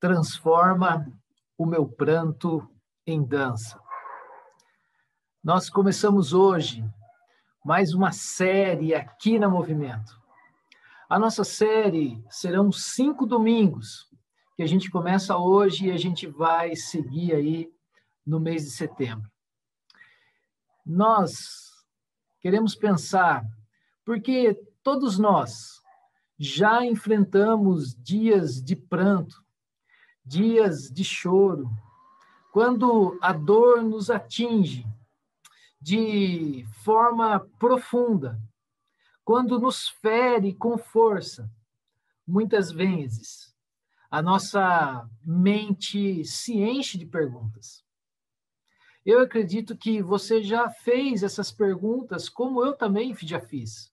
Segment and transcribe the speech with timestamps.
[0.00, 1.06] transforma
[1.58, 2.66] o meu pranto
[3.06, 3.78] em dança.
[5.44, 6.82] Nós começamos hoje
[7.62, 10.18] mais uma série aqui na Movimento.
[11.06, 14.08] A nossa série serão cinco domingos,
[14.56, 17.70] que a gente começa hoje e a gente vai seguir aí
[18.24, 19.30] no mês de setembro.
[20.84, 21.72] Nós
[22.40, 23.44] queremos pensar,
[24.04, 25.82] porque todos nós
[26.38, 29.44] já enfrentamos dias de pranto,
[30.24, 31.70] dias de choro,
[32.52, 34.86] quando a dor nos atinge
[35.80, 38.40] de forma profunda,
[39.24, 41.50] quando nos fere com força,
[42.26, 43.54] muitas vezes
[44.10, 47.84] a nossa mente se enche de perguntas.
[49.06, 53.90] Eu acredito que você já fez essas perguntas, como eu também já fiz.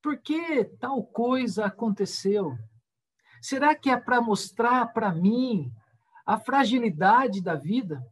[0.00, 2.56] Por que tal coisa aconteceu?
[3.40, 5.72] Será que é para mostrar para mim
[6.26, 8.04] a fragilidade da vida?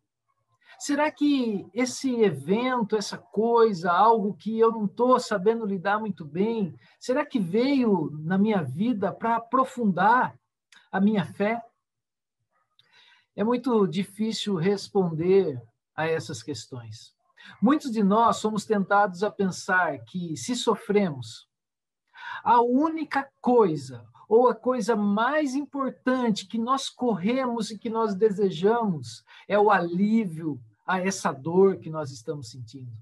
[0.78, 6.78] Será que esse evento, essa coisa, algo que eu não estou sabendo lidar muito bem,
[7.00, 10.38] será que veio na minha vida para aprofundar
[10.92, 11.62] a minha fé?
[13.34, 15.60] É muito difícil responder
[15.94, 17.14] a essas questões.
[17.60, 21.48] Muitos de nós somos tentados a pensar que, se sofremos,
[22.42, 29.24] a única coisa ou a coisa mais importante que nós corremos e que nós desejamos
[29.46, 32.92] é o alívio a essa dor que nós estamos sentindo.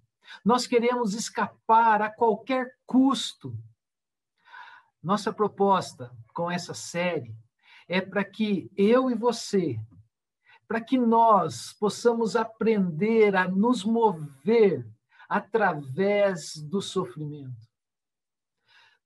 [0.45, 3.57] Nós queremos escapar a qualquer custo.
[5.03, 7.35] Nossa proposta com essa série
[7.89, 9.79] é para que eu e você,
[10.67, 14.87] para que nós possamos aprender a nos mover
[15.29, 17.74] através do sofrimento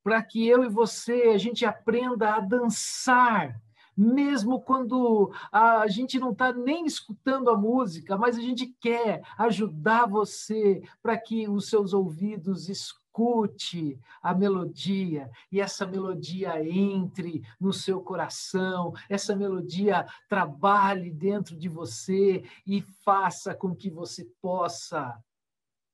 [0.08, 3.60] para que eu e você a gente aprenda a dançar,
[3.94, 10.06] mesmo quando a gente não está nem escutando a música, mas a gente quer ajudar
[10.06, 18.00] você para que os seus ouvidos escute a melodia e essa melodia entre no seu
[18.00, 25.22] coração, essa melodia trabalhe dentro de você e faça com que você possa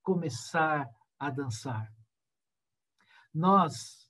[0.05, 0.89] começar
[1.19, 1.93] a dançar.
[3.35, 4.04] Nós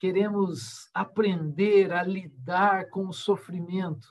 [0.00, 4.08] queremos aprender a lidar com o sofrimento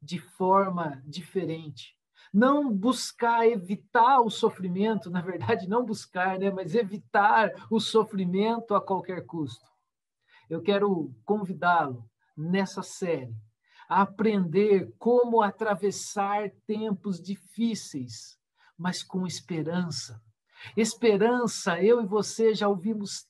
[0.00, 1.98] de forma diferente.
[2.32, 8.80] Não buscar evitar o sofrimento, na verdade, não buscar, né, mas evitar o sofrimento a
[8.80, 9.66] qualquer custo.
[10.48, 13.34] Eu quero convidá-lo nessa série
[13.88, 18.38] a aprender como atravessar tempos difíceis,
[18.78, 20.22] mas com esperança.
[20.76, 23.26] Esperança, eu e você já ouvimos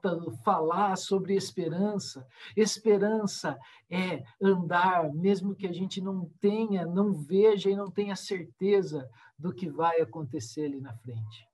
[0.00, 2.26] tanto falar sobre esperança.
[2.56, 9.08] Esperança é andar, mesmo que a gente não tenha, não veja e não tenha certeza
[9.38, 11.48] do que vai acontecer ali na frente.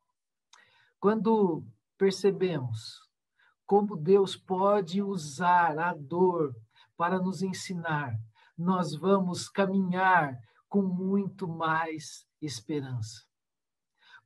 [1.00, 1.64] Quando
[1.96, 3.00] percebemos
[3.66, 6.54] como Deus pode usar a dor
[6.96, 8.18] para nos ensinar,
[8.56, 10.38] nós vamos caminhar
[10.68, 13.24] com muito mais esperança.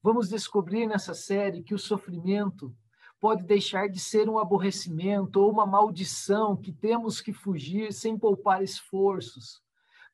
[0.02, 2.74] Vamos descobrir nessa série que o sofrimento
[3.20, 8.62] pode deixar de ser um aborrecimento ou uma maldição que temos que fugir sem poupar
[8.62, 9.60] esforços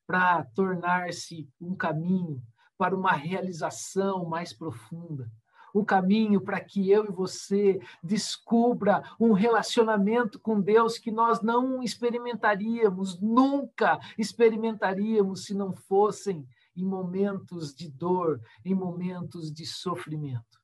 [0.07, 2.43] para tornar-se um caminho
[2.77, 5.31] para uma realização mais profunda.
[5.73, 11.83] O caminho para que eu e você descubra um relacionamento com Deus que nós não
[11.83, 20.56] experimentaríamos, nunca experimentaríamos se não fossem em momentos de dor, em momentos de sofrimento.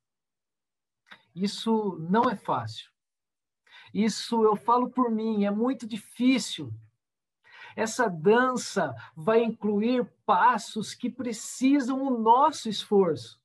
[1.35, 2.91] Isso não é fácil.
[3.93, 6.73] Isso eu falo por mim, é muito difícil.
[7.75, 13.41] Essa dança vai incluir passos que precisam o nosso esforço.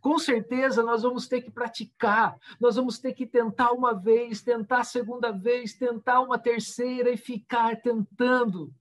[0.00, 4.84] Com certeza nós vamos ter que praticar, nós vamos ter que tentar uma vez, tentar
[4.84, 8.74] segunda vez, tentar uma terceira e ficar tentando.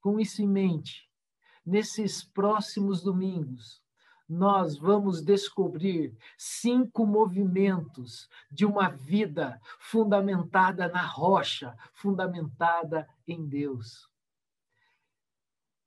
[0.00, 1.08] Com isso em mente,
[1.64, 3.83] nesses próximos domingos,
[4.28, 14.08] nós vamos descobrir cinco movimentos de uma vida fundamentada na rocha, fundamentada em Deus.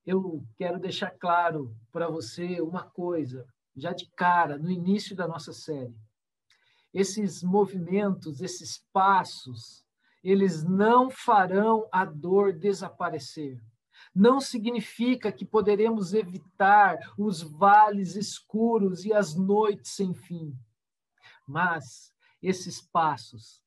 [0.06, 3.46] Eu quero deixar claro para você uma coisa,
[3.76, 5.96] já de cara, no início da nossa série.
[6.94, 9.84] Esses movimentos, esses passos,
[10.24, 13.62] eles não farão a dor desaparecer
[14.18, 20.58] não significa que poderemos evitar os vales escuros e as noites sem fim.
[21.48, 22.12] Mas
[22.42, 23.62] esses passos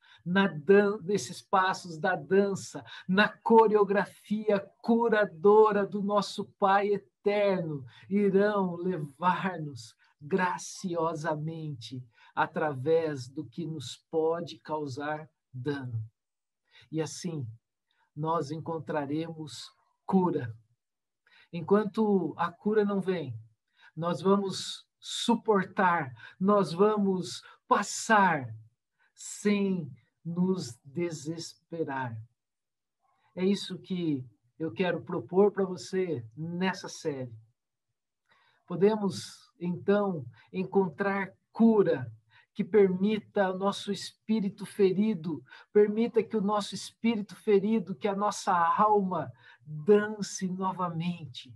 [1.03, 12.05] nesses passos da dança, na coreografia curadora do nosso Pai eterno, irão levar-nos graciosamente
[12.35, 16.05] através do que nos pode causar dano.
[16.93, 17.47] E assim,
[18.15, 19.71] nós encontraremos
[20.11, 20.53] cura.
[21.53, 23.33] Enquanto a cura não vem,
[23.95, 28.53] nós vamos suportar, nós vamos passar
[29.15, 29.89] sem
[30.25, 32.21] nos desesperar.
[33.37, 34.27] É isso que
[34.59, 37.33] eu quero propor para você nessa série.
[38.67, 42.13] Podemos, então, encontrar cura
[42.61, 45.43] que permita o nosso espírito ferido,
[45.73, 49.33] permita que o nosso espírito ferido, que a nossa alma
[49.65, 51.51] dance novamente,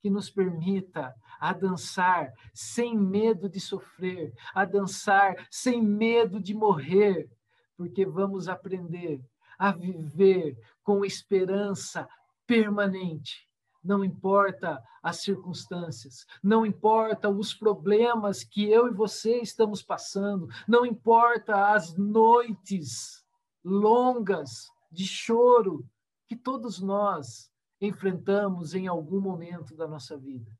[0.00, 7.30] que nos permita a dançar sem medo de sofrer, a dançar sem medo de morrer,
[7.76, 9.24] porque vamos aprender
[9.56, 12.08] a viver com esperança
[12.48, 13.48] permanente
[13.82, 20.84] não importa as circunstâncias, não importa os problemas que eu e você estamos passando, não
[20.84, 23.24] importa as noites
[23.64, 25.88] longas de choro
[26.26, 27.50] que todos nós
[27.80, 30.50] enfrentamos em algum momento da nossa vida.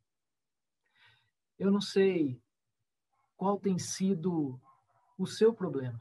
[1.58, 2.40] Eu não sei
[3.36, 4.58] qual tem sido
[5.18, 6.00] o seu problema.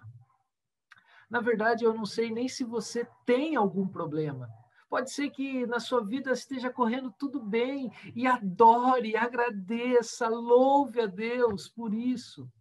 [1.30, 4.50] Na verdade, eu não sei nem se você tem algum problema.
[4.90, 11.06] Pode ser que na sua vida esteja correndo tudo bem e adore, agradeça, louve a
[11.06, 12.52] Deus por isso.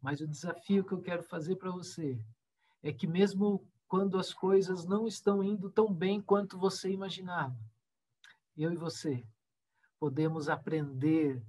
[0.00, 2.16] Mas o desafio que eu quero fazer para você
[2.84, 7.58] é que mesmo quando as coisas não estão indo tão bem quanto você imaginava,
[8.56, 9.26] eu e você
[9.98, 11.42] podemos aprender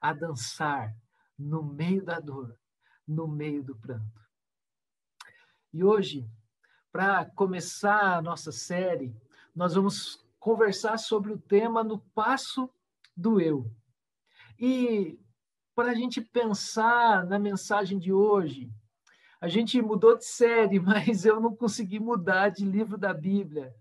[0.00, 0.96] a dançar
[1.38, 2.58] no meio da dor,
[3.06, 4.26] no meio do pranto.
[5.72, 6.26] E hoje
[6.92, 9.14] para começar a nossa série,
[9.54, 12.70] nós vamos conversar sobre o tema no passo
[13.16, 13.70] do eu.
[14.58, 15.18] E
[15.74, 18.70] para a gente pensar na mensagem de hoje,
[19.40, 23.74] a gente mudou de série, mas eu não consegui mudar de livro da Bíblia.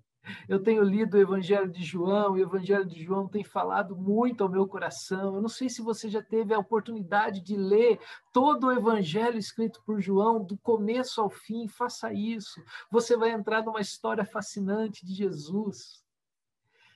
[0.47, 4.43] Eu tenho lido o Evangelho de João, e o Evangelho de João tem falado muito
[4.43, 5.35] ao meu coração.
[5.35, 7.99] Eu não sei se você já teve a oportunidade de ler
[8.33, 11.67] todo o Evangelho escrito por João, do começo ao fim.
[11.67, 12.61] Faça isso.
[12.91, 16.03] Você vai entrar numa história fascinante de Jesus.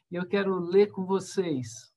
[0.10, 1.94] E eu quero ler com vocês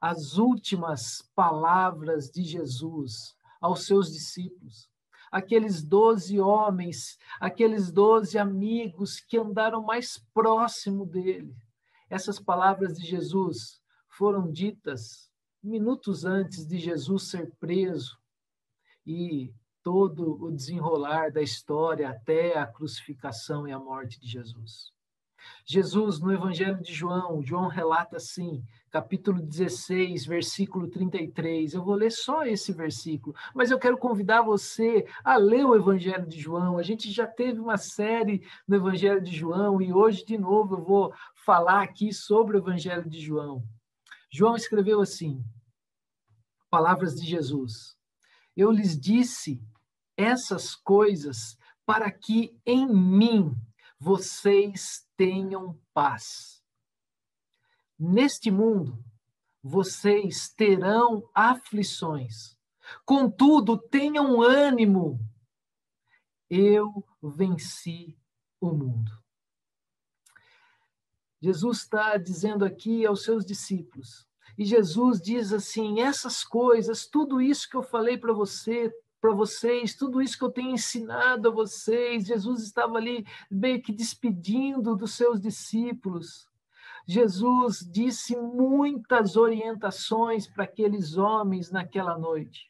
[0.00, 4.91] as últimas palavras de Jesus aos seus discípulos
[5.32, 11.56] aqueles doze homens, aqueles doze amigos que andaram mais próximo dele.
[12.10, 13.80] Essas palavras de Jesus
[14.10, 15.32] foram ditas
[15.62, 18.18] minutos antes de Jesus ser preso
[19.06, 24.92] e todo o desenrolar da história até a crucificação e a morte de Jesus.
[25.64, 31.74] Jesus, no Evangelho de João, João relata assim, capítulo 16, versículo 33.
[31.74, 36.26] Eu vou ler só esse versículo, mas eu quero convidar você a ler o Evangelho
[36.26, 36.78] de João.
[36.78, 40.82] A gente já teve uma série no Evangelho de João e hoje, de novo, eu
[40.82, 43.62] vou falar aqui sobre o Evangelho de João.
[44.30, 45.42] João escreveu assim:
[46.70, 47.96] Palavras de Jesus.
[48.56, 49.62] Eu lhes disse
[50.16, 51.56] essas coisas
[51.86, 53.54] para que em mim
[54.02, 56.60] vocês tenham paz.
[57.96, 58.98] Neste mundo,
[59.62, 62.58] vocês terão aflições.
[63.04, 65.20] Contudo, tenham ânimo.
[66.50, 68.18] Eu venci
[68.60, 69.12] o mundo.
[71.40, 74.26] Jesus está dizendo aqui aos seus discípulos,
[74.58, 78.92] e Jesus diz assim: essas coisas, tudo isso que eu falei para você,
[79.22, 82.26] para vocês, tudo isso que eu tenho ensinado a vocês.
[82.26, 86.48] Jesus estava ali meio que despedindo dos seus discípulos.
[87.06, 92.68] Jesus disse muitas orientações para aqueles homens naquela noite.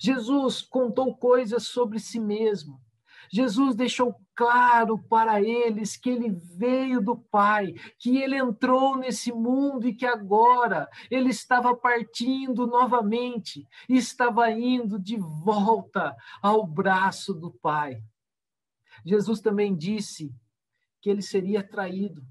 [0.00, 2.80] Jesus contou coisas sobre si mesmo.
[3.30, 9.88] Jesus deixou claro para eles que ele veio do Pai, que ele entrou nesse mundo
[9.88, 18.02] e que agora ele estava partindo novamente estava indo de volta ao braço do Pai.
[19.04, 20.32] Jesus também disse
[21.00, 22.22] que ele seria traído,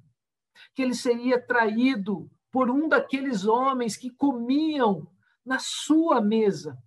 [0.74, 5.08] que ele seria traído por um daqueles homens que comiam
[5.46, 6.78] na sua mesa.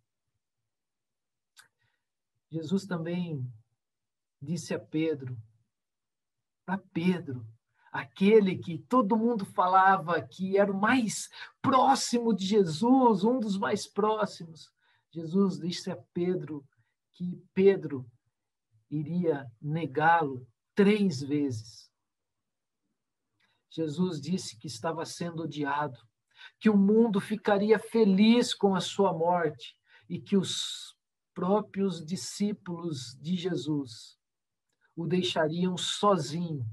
[2.51, 3.47] Jesus também
[4.41, 5.37] disse a Pedro,
[6.65, 7.47] para Pedro,
[7.93, 11.29] aquele que todo mundo falava que era o mais
[11.61, 14.73] próximo de Jesus, um dos mais próximos.
[15.11, 16.65] Jesus disse a Pedro
[17.13, 18.09] que Pedro
[18.89, 21.91] iria negá-lo três vezes.
[23.69, 25.99] Jesus disse que estava sendo odiado,
[26.59, 29.77] que o mundo ficaria feliz com a sua morte
[30.09, 30.97] e que os
[31.35, 34.20] próprios discípulos de Jesus
[35.01, 36.67] o deixariam sozinho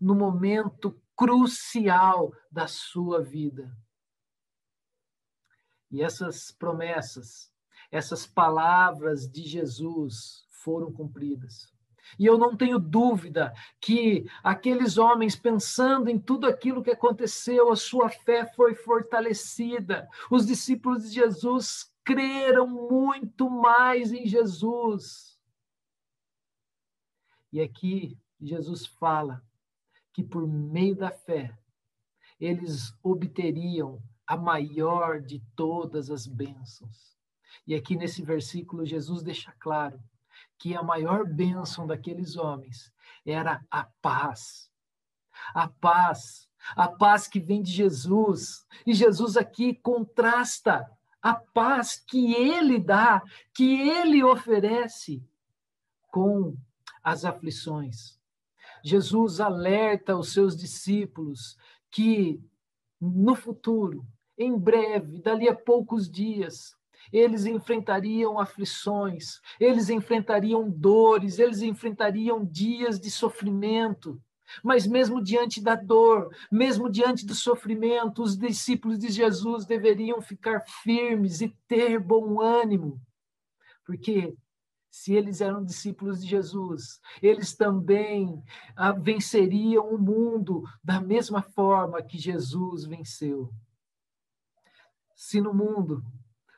[0.00, 3.70] no momento crucial da sua vida.
[5.88, 7.52] E essas promessas,
[7.90, 11.72] essas palavras de Jesus foram cumpridas.
[12.18, 17.76] E eu não tenho dúvida que aqueles homens, pensando em tudo aquilo que aconteceu, a
[17.76, 20.08] sua fé foi fortalecida.
[20.30, 25.27] Os discípulos de Jesus creram muito mais em Jesus.
[27.52, 29.42] E aqui Jesus fala
[30.12, 31.56] que por meio da fé
[32.40, 37.16] eles obteriam a maior de todas as bênçãos.
[37.66, 40.00] E aqui nesse versículo Jesus deixa claro
[40.58, 42.92] que a maior bênção daqueles homens
[43.24, 44.70] era a paz.
[45.54, 48.66] A paz, a paz que vem de Jesus.
[48.86, 50.86] E Jesus aqui contrasta
[51.22, 53.22] a paz que ele dá,
[53.54, 55.22] que ele oferece
[56.10, 56.56] com
[57.10, 58.18] as aflições.
[58.84, 61.56] Jesus alerta os seus discípulos
[61.90, 62.40] que
[63.00, 66.76] no futuro, em breve, dali a poucos dias,
[67.12, 74.20] eles enfrentariam aflições, eles enfrentariam dores, eles enfrentariam dias de sofrimento.
[74.62, 80.64] Mas mesmo diante da dor, mesmo diante do sofrimento, os discípulos de Jesus deveriam ficar
[80.82, 83.00] firmes e ter bom ânimo.
[83.84, 84.34] Porque
[84.98, 88.42] se eles eram discípulos de Jesus, eles também
[88.74, 93.48] ah, venceriam o mundo da mesma forma que Jesus venceu.
[95.14, 96.02] Se no mundo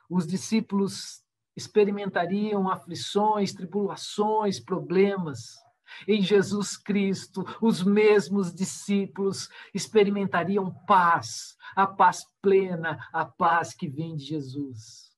[0.09, 1.23] os discípulos
[1.55, 5.59] experimentariam aflições, tribulações, problemas.
[6.07, 14.15] Em Jesus Cristo, os mesmos discípulos experimentariam paz, a paz plena, a paz que vem
[14.15, 15.11] de Jesus.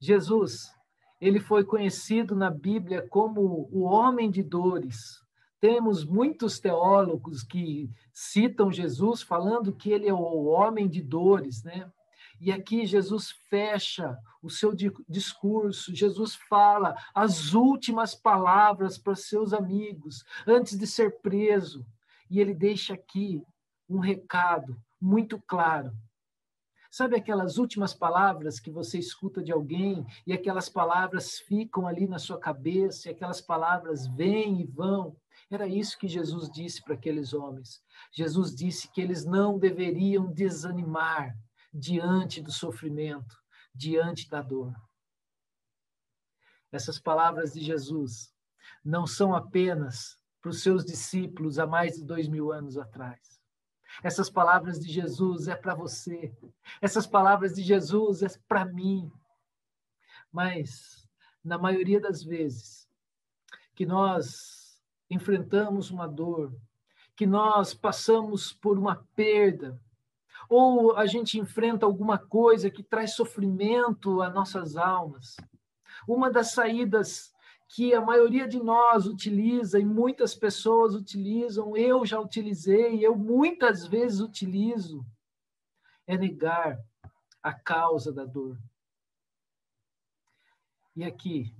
[0.00, 0.72] Jesus,
[1.22, 5.22] ele foi conhecido na Bíblia como o homem de dores.
[5.60, 11.88] Temos muitos teólogos que citam Jesus falando que ele é o homem de dores, né?
[12.40, 14.74] E aqui Jesus fecha o seu
[15.08, 21.86] discurso, Jesus fala as últimas palavras para seus amigos antes de ser preso.
[22.28, 23.40] E ele deixa aqui
[23.88, 25.92] um recado muito claro.
[26.92, 32.18] Sabe aquelas últimas palavras que você escuta de alguém e aquelas palavras ficam ali na
[32.18, 35.16] sua cabeça e aquelas palavras vêm e vão?
[35.50, 37.82] Era isso que Jesus disse para aqueles homens.
[38.12, 41.34] Jesus disse que eles não deveriam desanimar,
[41.72, 43.38] diante do sofrimento,
[43.74, 44.74] diante da dor.
[46.70, 48.34] Essas palavras de Jesus
[48.84, 53.41] não são apenas para os seus discípulos há mais de dois mil anos atrás.
[54.02, 56.32] Essas palavras de Jesus é para você.
[56.80, 59.10] Essas palavras de Jesus é para mim.
[60.30, 61.08] Mas,
[61.44, 62.88] na maioria das vezes,
[63.74, 64.80] que nós
[65.10, 66.54] enfrentamos uma dor,
[67.16, 69.78] que nós passamos por uma perda,
[70.48, 75.36] ou a gente enfrenta alguma coisa que traz sofrimento às nossas almas.
[76.06, 77.31] Uma das saídas
[77.74, 83.86] que a maioria de nós utiliza e muitas pessoas utilizam, eu já utilizei, eu muitas
[83.86, 85.02] vezes utilizo,
[86.06, 86.78] é negar
[87.42, 88.58] a causa da dor.
[90.94, 91.56] E aqui,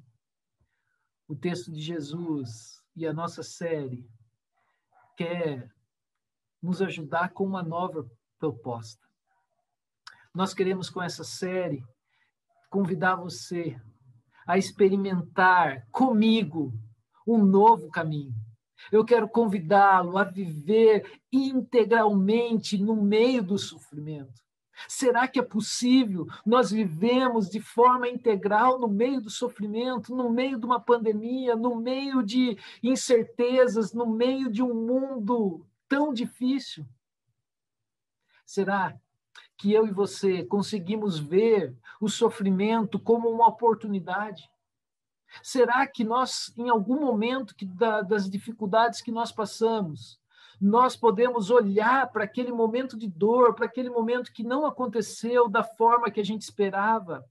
[1.26, 4.06] o texto de Jesus e a nossa série
[5.16, 5.74] quer
[6.60, 8.06] nos ajudar com uma nova
[8.38, 9.08] proposta.
[10.34, 11.82] Nós queremos, com essa série,
[12.68, 13.80] convidar você
[14.52, 16.74] a experimentar comigo
[17.26, 18.34] um novo caminho.
[18.92, 24.42] Eu quero convidá-lo a viver integralmente no meio do sofrimento.
[24.86, 30.58] Será que é possível nós vivemos de forma integral no meio do sofrimento, no meio
[30.58, 36.84] de uma pandemia, no meio de incertezas, no meio de um mundo tão difícil?
[38.44, 39.00] Será
[39.56, 44.42] que eu e você conseguimos ver o sofrimento como uma oportunidade?
[45.42, 50.20] Será que nós, em algum momento que, da, das dificuldades que nós passamos,
[50.60, 55.64] nós podemos olhar para aquele momento de dor, para aquele momento que não aconteceu da
[55.64, 57.24] forma que a gente esperava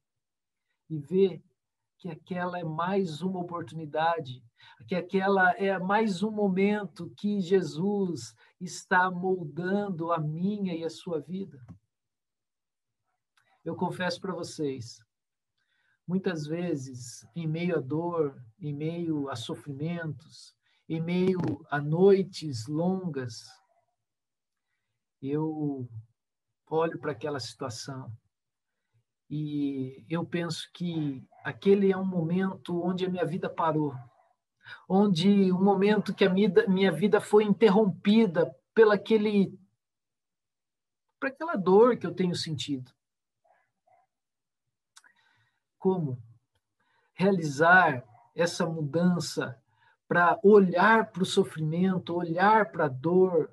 [0.89, 1.41] e ver
[1.97, 4.43] que aquela é mais uma oportunidade,
[4.87, 11.19] que aquela é mais um momento que Jesus está moldando a minha e a sua
[11.19, 11.63] vida.
[13.63, 14.99] Eu confesso para vocês,
[16.07, 20.55] muitas vezes, em meio à dor, em meio a sofrimentos,
[20.89, 21.39] em meio
[21.69, 23.45] a noites longas,
[25.21, 25.87] eu
[26.67, 28.11] olho para aquela situação
[29.29, 33.93] e eu penso que aquele é um momento onde a minha vida parou,
[34.89, 39.55] onde o um momento que a minha vida foi interrompida pela aquele
[41.19, 42.91] por aquela dor que eu tenho sentido.
[45.81, 46.21] Como
[47.15, 49.59] realizar essa mudança
[50.07, 53.51] para olhar para o sofrimento, olhar para a dor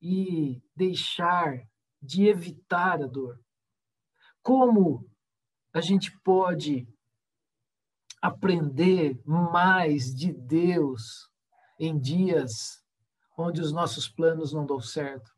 [0.00, 1.68] e deixar
[2.00, 3.40] de evitar a dor?
[4.40, 5.10] Como
[5.74, 6.86] a gente pode
[8.22, 11.28] aprender mais de Deus
[11.80, 12.80] em dias
[13.36, 15.32] onde os nossos planos não dão certo?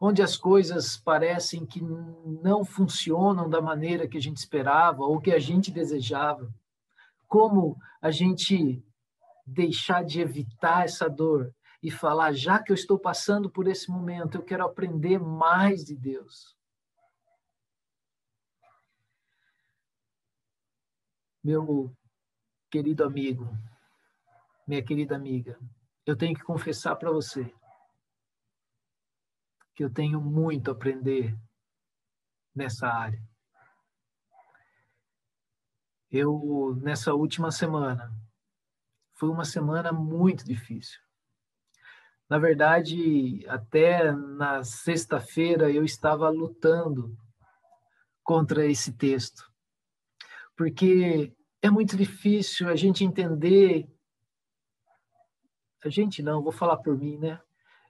[0.00, 5.32] Onde as coisas parecem que não funcionam da maneira que a gente esperava ou que
[5.32, 6.52] a gente desejava.
[7.26, 8.82] Como a gente
[9.44, 11.52] deixar de evitar essa dor
[11.82, 15.96] e falar, já que eu estou passando por esse momento, eu quero aprender mais de
[15.96, 16.56] Deus.
[21.42, 21.92] Meu
[22.70, 23.48] querido amigo,
[24.66, 25.58] minha querida amiga,
[26.04, 27.52] eu tenho que confessar para você
[29.78, 31.38] que eu tenho muito a aprender
[32.52, 33.22] nessa área.
[36.10, 38.12] Eu, nessa última semana,
[39.14, 40.98] foi uma semana muito difícil.
[42.28, 47.16] Na verdade, até na sexta-feira eu estava lutando
[48.24, 49.48] contra esse texto,
[50.56, 51.32] porque
[51.62, 53.88] é muito difícil a gente entender.
[55.84, 57.40] A gente não, vou falar por mim, né?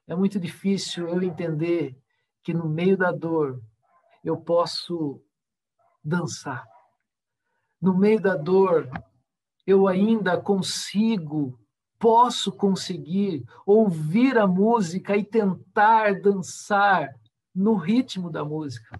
[0.08, 1.94] É muito difícil eu entender
[2.42, 3.62] que no meio da dor
[4.24, 5.22] eu posso
[6.02, 6.66] dançar.
[7.78, 8.90] No meio da dor
[9.66, 11.60] eu ainda consigo,
[11.98, 17.14] posso conseguir ouvir a música e tentar dançar
[17.54, 18.98] no ritmo da música.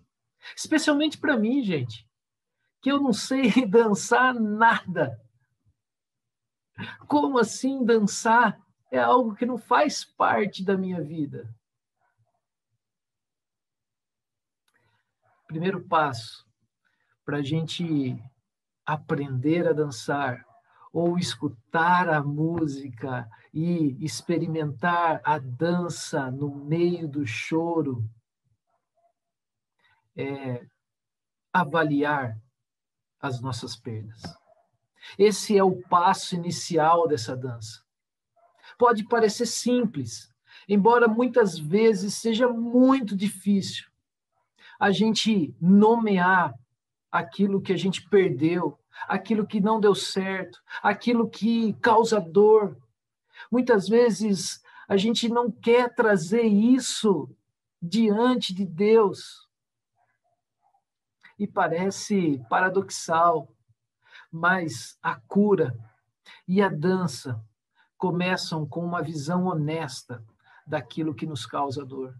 [0.55, 2.07] Especialmente para mim, gente,
[2.83, 5.18] que eu não sei dançar nada.
[7.07, 11.48] Como assim dançar é algo que não faz parte da minha vida.
[15.46, 16.46] Primeiro passo
[17.24, 18.22] para a gente
[18.85, 20.46] aprender a dançar
[20.92, 28.09] ou escutar a música e experimentar a dança no meio do choro
[30.16, 30.66] é
[31.53, 32.38] avaliar
[33.20, 34.22] as nossas perdas.
[35.18, 37.88] Esse é o passo inicial dessa dança
[38.79, 40.33] pode parecer simples,
[40.69, 43.88] embora muitas vezes seja muito difícil
[44.79, 46.55] a gente nomear
[47.11, 52.77] aquilo que a gente perdeu, aquilo que não deu certo, aquilo que causa dor.
[53.51, 57.29] Muitas vezes a gente não quer trazer isso
[57.83, 59.49] diante de Deus.
[61.37, 63.49] E parece paradoxal,
[64.31, 65.77] mas a cura
[66.47, 67.43] e a dança
[67.98, 70.24] começam com uma visão honesta
[70.66, 72.14] daquilo que nos causa dor.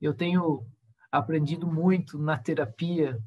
[0.00, 0.66] Eu tenho
[1.12, 3.22] aprendido muito na terapia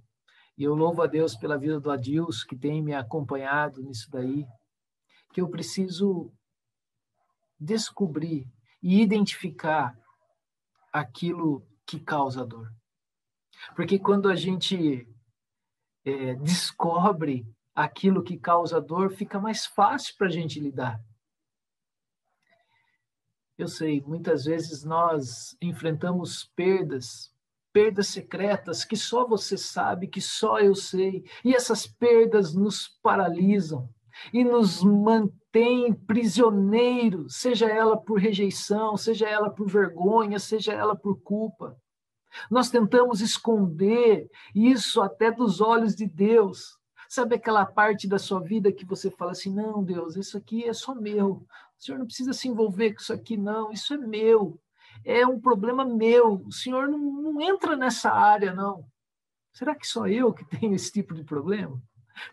[0.58, 4.46] e eu louvo a Deus pela vida do Adilson, que tem me acompanhado nisso daí,
[5.32, 6.34] que eu preciso
[7.60, 8.50] descobrir
[8.82, 9.96] e identificar
[10.92, 12.74] aquilo que causa dor.
[13.76, 15.08] Porque quando a gente
[16.04, 17.46] é, descobre
[17.76, 21.00] aquilo que causa dor, fica mais fácil para a gente lidar.
[23.58, 27.34] Eu sei, muitas vezes nós enfrentamos perdas,
[27.74, 33.90] perdas secretas que só você sabe, que só eu sei, e essas perdas nos paralisam
[34.32, 41.20] e nos mantêm prisioneiros, seja ela por rejeição, seja ela por vergonha, seja ela por
[41.22, 41.76] culpa.
[42.52, 46.78] Nós tentamos esconder isso até dos olhos de Deus.
[47.10, 50.74] Sabe aquela parte da sua vida que você fala assim: não, Deus, isso aqui é
[50.74, 51.46] só meu.
[51.80, 53.72] O senhor não precisa se envolver com isso aqui, não.
[53.72, 54.60] Isso é meu.
[55.06, 56.44] É um problema meu.
[56.46, 58.86] O senhor não, não entra nessa área, não.
[59.54, 61.82] Será que só eu que tenho esse tipo de problema?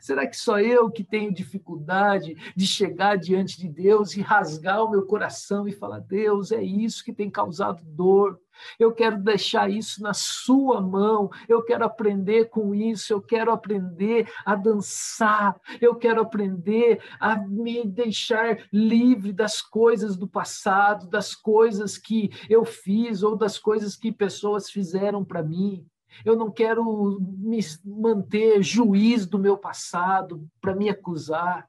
[0.00, 4.90] Será que só eu que tenho dificuldade de chegar diante de Deus e rasgar o
[4.90, 8.40] meu coração e falar: Deus, é isso que tem causado dor.
[8.78, 11.30] Eu quero deixar isso na sua mão.
[11.48, 13.12] Eu quero aprender com isso.
[13.12, 15.60] Eu quero aprender a dançar.
[15.80, 22.64] Eu quero aprender a me deixar livre das coisas do passado, das coisas que eu
[22.64, 25.86] fiz ou das coisas que pessoas fizeram para mim.
[26.24, 31.68] Eu não quero me manter juiz do meu passado para me acusar.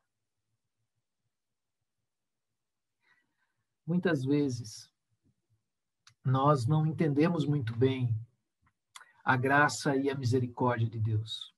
[3.87, 4.89] Muitas vezes
[6.25, 8.13] nós não entendemos muito bem
[9.23, 11.53] a graça e a misericórdia de Deus.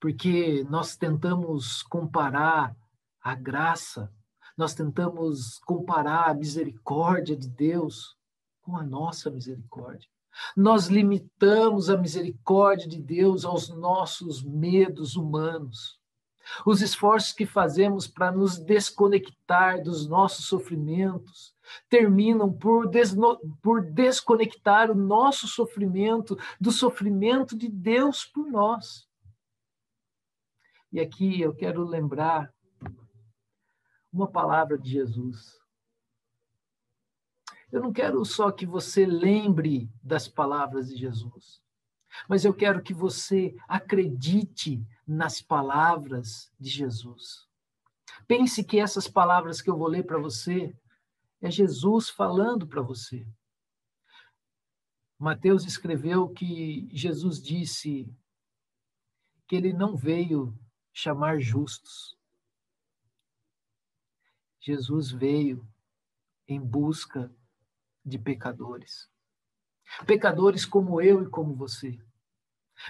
[0.00, 2.76] Porque nós tentamos comparar
[3.20, 4.12] a graça,
[4.56, 8.16] nós tentamos comparar a misericórdia de Deus
[8.62, 10.08] com a nossa misericórdia.
[10.56, 15.98] Nós limitamos a misericórdia de Deus aos nossos medos humanos.
[16.64, 21.54] Os esforços que fazemos para nos desconectar dos nossos sofrimentos
[21.88, 29.08] terminam por, desno, por desconectar o nosso sofrimento do sofrimento de Deus por nós.
[30.92, 32.52] E aqui eu quero lembrar
[34.12, 35.58] uma palavra de Jesus.
[37.70, 41.60] Eu não quero só que você lembre das palavras de Jesus,
[42.28, 47.46] mas eu quero que você acredite nas palavras de Jesus.
[48.26, 50.76] Pense que essas palavras que eu vou ler para você
[51.40, 53.26] é Jesus falando para você.
[55.18, 58.12] Mateus escreveu que Jesus disse
[59.46, 60.58] que ele não veio
[60.92, 62.18] chamar justos.
[64.60, 65.66] Jesus veio
[66.48, 67.32] em busca
[68.04, 69.10] de pecadores.
[70.06, 71.98] Pecadores como eu e como você.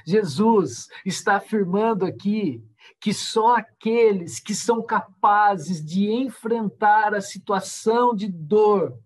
[0.04, 2.64] Jesus está afirmando aqui
[3.00, 8.98] que só aqueles que são capazes de enfrentar a situação de dor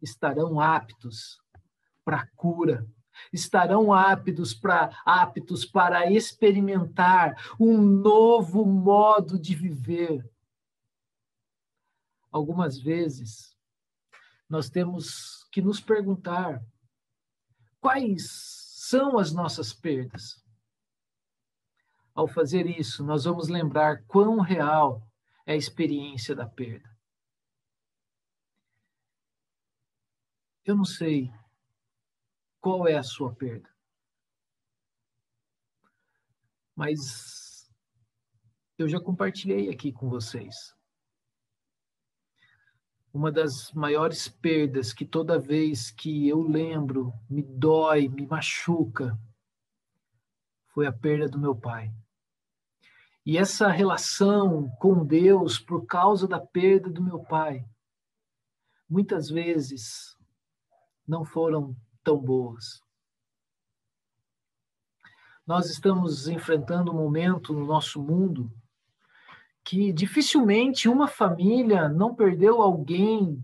[0.00, 1.40] estarão aptos
[2.04, 2.86] para a cura,
[3.32, 10.28] estarão aptos para aptos para experimentar um novo modo de viver.
[12.30, 13.56] Algumas vezes
[14.48, 16.62] nós temos que nos perguntar
[17.80, 18.61] quais
[18.92, 20.44] são as nossas perdas.
[22.14, 25.02] Ao fazer isso, nós vamos lembrar quão real
[25.46, 26.94] é a experiência da perda.
[30.62, 31.32] Eu não sei
[32.60, 33.74] qual é a sua perda,
[36.76, 37.72] mas
[38.76, 40.76] eu já compartilhei aqui com vocês
[43.12, 49.18] uma das maiores perdas que toda vez que eu lembro me dói, me machuca,
[50.68, 51.92] foi a perda do meu pai.
[53.24, 57.64] E essa relação com Deus por causa da perda do meu pai,
[58.88, 60.16] muitas vezes
[61.06, 62.80] não foram tão boas.
[65.46, 68.50] Nós estamos enfrentando um momento no nosso mundo
[69.64, 73.42] que dificilmente uma família não perdeu alguém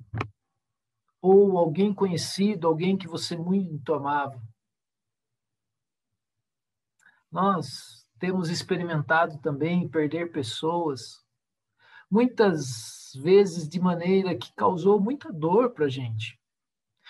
[1.21, 4.41] ou alguém conhecido, alguém que você muito amava.
[7.31, 11.25] Nós temos experimentado também perder pessoas,
[12.11, 16.39] muitas vezes de maneira que causou muita dor para a gente.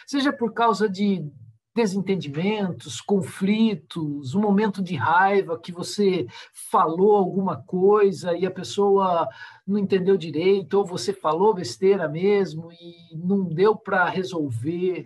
[0.07, 1.31] Seja por causa de
[1.79, 9.29] desentendimentos, conflitos, um momento de raiva que você falou alguma coisa e a pessoa
[9.65, 15.05] não entendeu direito, ou você falou besteira mesmo e não deu para resolver.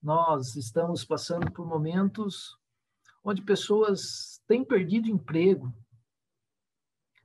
[0.00, 2.56] Nós estamos passando por momentos
[3.24, 5.74] onde pessoas têm perdido emprego,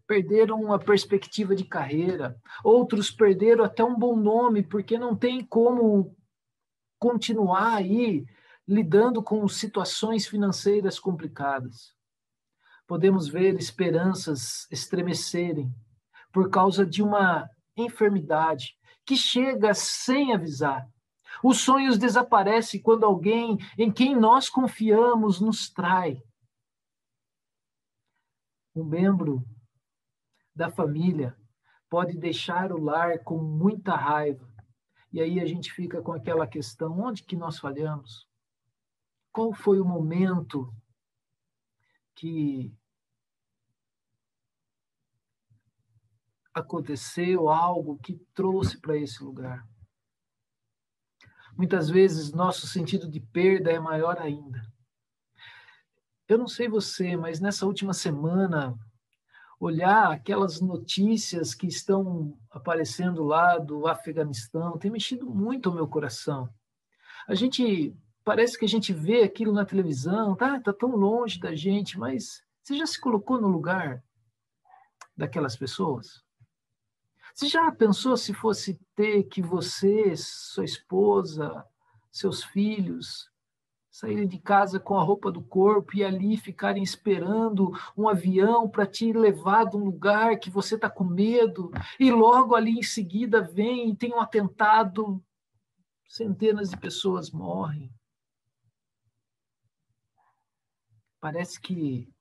[0.08, 6.18] perderam a perspectiva de carreira, outros perderam até um bom nome, porque não tem como
[7.06, 8.26] continuar aí
[8.68, 11.96] lidando com situações financeiras complicadas.
[12.88, 15.72] Podemos ver esperanças estremecerem
[16.34, 20.90] por causa de uma enfermidade que chega sem avisar.
[21.44, 26.20] Os sonhos desaparecem quando alguém em quem nós confiamos nos trai.
[28.74, 29.46] Um membro
[30.56, 31.38] da família
[31.88, 34.55] pode deixar o lar com muita raiva
[35.16, 38.28] e aí a gente fica com aquela questão: onde que nós falhamos?
[39.32, 40.76] Qual foi o momento
[42.14, 42.76] que
[46.54, 49.66] aconteceu algo que trouxe para esse lugar?
[51.56, 54.70] Muitas vezes nosso sentido de perda é maior ainda.
[56.28, 58.78] Eu não sei você, mas nessa última semana
[59.60, 66.50] olhar aquelas notícias que estão aparecendo lá do Afeganistão, tem mexido muito o meu coração.
[67.28, 71.56] A gente parece que a gente vê aquilo na televisão, tá, tá tão longe da
[71.56, 74.04] gente, mas você já se colocou no lugar
[75.16, 76.24] daquelas pessoas?
[77.34, 81.66] Você já pensou se fosse ter que você, sua esposa,
[82.12, 83.30] seus filhos,
[83.96, 88.86] saírem de casa com a roupa do corpo e ali ficarem esperando um avião para
[88.86, 93.42] te levar de um lugar que você está com medo, e logo ali em seguida
[93.42, 95.24] vem e tem um atentado,
[96.10, 97.90] centenas de pessoas morrem.
[101.22, 102.14] Parece que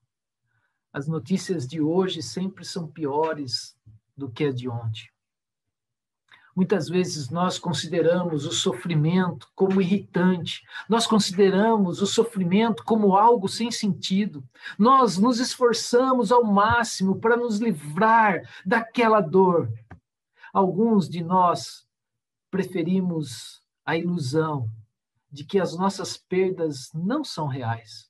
[0.92, 3.76] as notícias de hoje sempre são piores
[4.16, 5.13] do que a de ontem.
[6.54, 13.72] Muitas vezes nós consideramos o sofrimento como irritante, nós consideramos o sofrimento como algo sem
[13.72, 14.44] sentido.
[14.78, 19.68] Nós nos esforçamos ao máximo para nos livrar daquela dor.
[20.52, 21.84] Alguns de nós
[22.52, 24.70] preferimos a ilusão
[25.28, 28.08] de que as nossas perdas não são reais,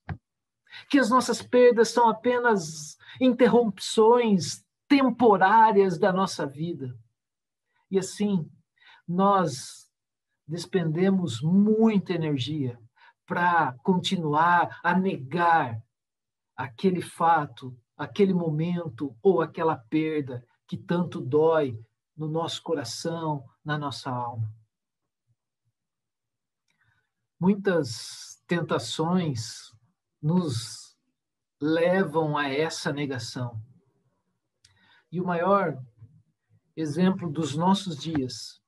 [0.91, 6.95] que as nossas perdas são apenas interrupções temporárias da nossa vida
[7.95, 8.51] e assim,
[9.07, 9.89] nós
[10.47, 12.79] despendemos muita energia
[13.25, 15.81] para continuar a negar
[16.57, 21.79] aquele fato, aquele momento ou aquela perda que tanto dói
[22.17, 24.53] no nosso coração, na nossa alma.
[27.39, 29.73] Muitas tentações
[30.21, 30.97] nos
[31.61, 33.61] levam a essa negação.
[35.13, 35.81] E o maior
[36.77, 38.63] exemplo dos nossos dias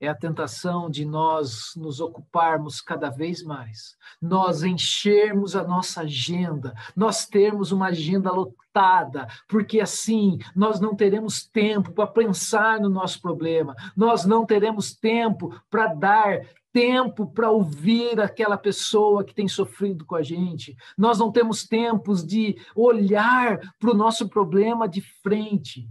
[0.00, 6.74] é a tentação de nós nos ocuparmos cada vez mais, nós enchermos a nossa agenda,
[6.94, 13.20] nós termos uma agenda lotada, porque assim nós não teremos tempo para pensar no nosso
[13.22, 16.40] problema, nós não teremos tempo para dar
[16.72, 22.22] tempo para ouvir aquela pessoa que tem sofrido com a gente, nós não temos tempos
[22.22, 25.88] de olhar para o nosso problema de frente.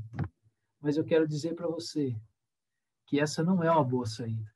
[0.85, 2.15] Mas eu quero dizer para você
[3.07, 4.53] que essa não é uma boa saída.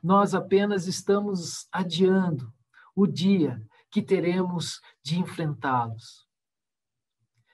[0.00, 2.54] Nós apenas estamos adiando
[2.94, 6.28] o dia que teremos de enfrentá-los.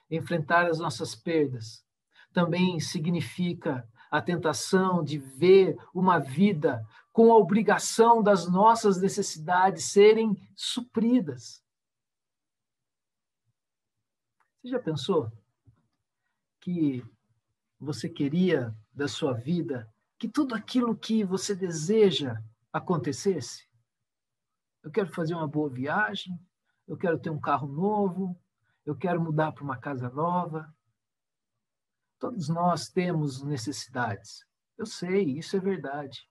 [0.07, 1.83] Enfrentar as nossas perdas
[2.31, 10.37] também significa a tentação de ver uma vida com a obrigação das nossas necessidades serem
[10.55, 11.59] supridas.
[14.61, 15.31] Você já pensou
[16.61, 17.03] que
[17.85, 22.41] você queria da sua vida que tudo aquilo que você deseja
[22.73, 23.67] acontecesse?
[24.83, 26.37] Eu quero fazer uma boa viagem,
[26.87, 28.35] eu quero ter um carro novo,
[28.85, 30.73] eu quero mudar para uma casa nova.
[32.19, 34.43] Todos nós temos necessidades.
[34.77, 36.27] Eu sei, isso é verdade.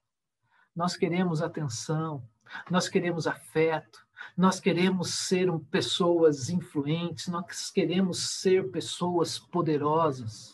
[0.75, 2.29] Nós queremos atenção,
[2.69, 4.05] nós queremos afeto,
[4.37, 10.54] nós queremos ser pessoas influentes, nós queremos ser pessoas poderosas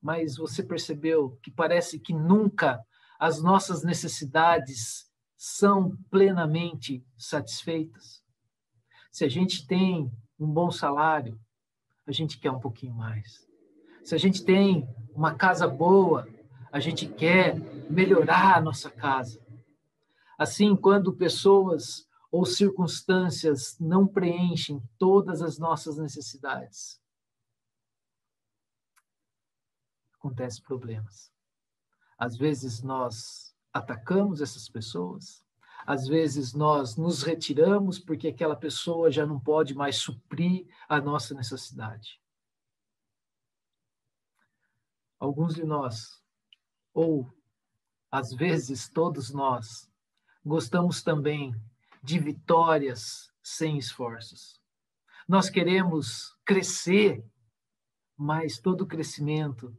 [0.00, 2.80] mas você percebeu que parece que nunca
[3.18, 8.22] as nossas necessidades são plenamente satisfeitas?
[9.10, 11.38] Se a gente tem um bom salário,
[12.06, 13.46] a gente quer um pouquinho mais.
[14.04, 16.26] Se a gente tem uma casa boa,
[16.72, 17.58] a gente quer
[17.90, 19.40] melhorar a nossa casa.
[20.38, 26.99] Assim, quando pessoas ou circunstâncias não preenchem todas as nossas necessidades,
[30.20, 31.32] acontecem problemas.
[32.18, 35.42] Às vezes nós atacamos essas pessoas,
[35.86, 41.34] às vezes nós nos retiramos porque aquela pessoa já não pode mais suprir a nossa
[41.34, 42.20] necessidade.
[45.18, 46.22] Alguns de nós,
[46.92, 47.26] ou
[48.10, 49.90] às vezes todos nós,
[50.44, 51.54] gostamos também
[52.02, 54.60] de vitórias sem esforços.
[55.26, 57.24] Nós queremos crescer,
[58.16, 59.74] mas todo crescimento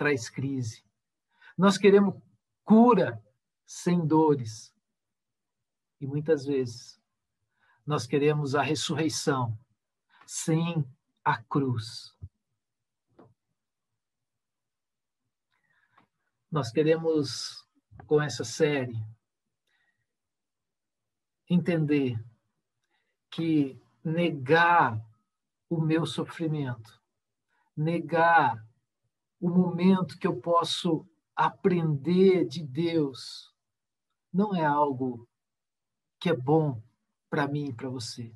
[0.00, 0.82] traz crise.
[1.58, 2.14] Nós queremos
[2.64, 3.22] cura
[3.66, 4.74] sem dores.
[6.00, 6.98] E muitas vezes
[7.84, 9.58] nós queremos a ressurreição
[10.26, 10.90] sem
[11.22, 12.16] a cruz.
[16.50, 17.68] Nós queremos,
[18.06, 18.96] com essa série,
[21.46, 22.18] entender
[23.30, 24.98] que negar
[25.68, 26.98] o meu sofrimento,
[27.76, 28.69] negar
[29.40, 33.52] o momento que eu posso aprender de Deus
[34.32, 35.26] não é algo
[36.20, 36.80] que é bom
[37.30, 38.34] para mim e para você.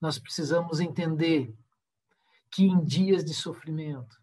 [0.00, 1.54] Nós precisamos entender
[2.50, 4.20] que em dias de sofrimento,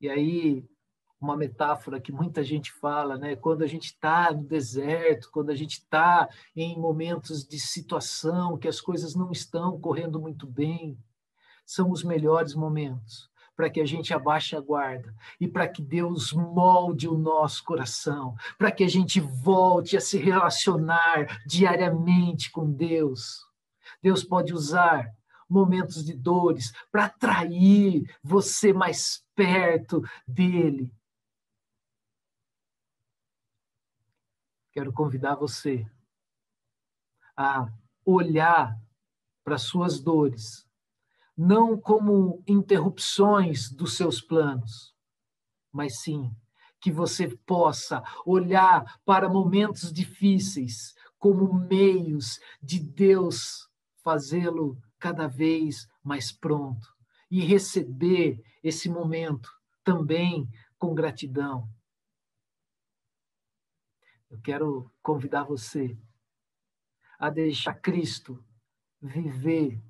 [0.00, 0.68] e aí
[1.20, 3.34] uma metáfora que muita gente fala, né?
[3.34, 8.68] Quando a gente está no deserto, quando a gente está em momentos de situação que
[8.68, 10.96] as coisas não estão correndo muito bem,
[11.66, 13.28] são os melhores momentos
[13.58, 18.36] para que a gente abaixe a guarda e para que Deus molde o nosso coração,
[18.56, 23.44] para que a gente volte a se relacionar diariamente com Deus.
[24.00, 25.12] Deus pode usar
[25.50, 30.94] momentos de dores para atrair você mais perto dele.
[34.70, 35.84] Quero convidar você
[37.36, 37.68] a
[38.04, 38.80] olhar
[39.42, 40.67] para suas dores
[41.38, 44.92] não como interrupções dos seus planos,
[45.72, 46.34] mas sim
[46.80, 53.68] que você possa olhar para momentos difíceis como meios de Deus
[54.02, 56.92] fazê-lo cada vez mais pronto
[57.30, 59.48] e receber esse momento
[59.84, 61.68] também com gratidão.
[64.28, 65.96] Eu quero convidar você
[67.16, 68.44] a deixar Cristo
[69.00, 69.80] viver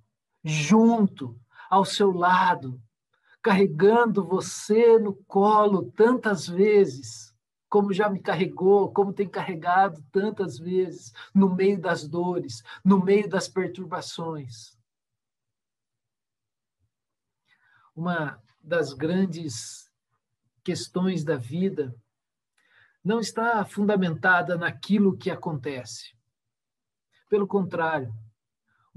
[0.49, 2.81] junto, ao seu lado,
[3.43, 7.35] carregando você no colo tantas vezes,
[7.69, 13.29] como já me carregou, como tem carregado tantas vezes, no meio das dores, no meio
[13.29, 14.77] das perturbações.
[17.95, 19.93] Uma das grandes
[20.65, 21.95] questões da vida
[23.05, 26.17] não está fundamentada naquilo que acontece.
[27.29, 28.13] Pelo contrário,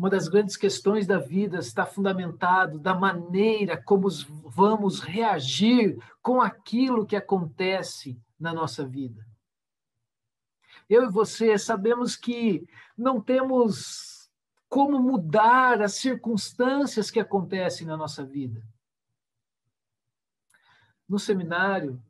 [0.01, 4.07] uma das grandes questões da vida está fundamentado da maneira como
[4.47, 9.23] vamos reagir com aquilo que acontece na nossa vida.
[10.89, 14.27] Eu e você sabemos que não temos
[14.67, 18.59] como mudar as circunstâncias que acontecem na nossa vida.
[21.07, 22.01] No seminário,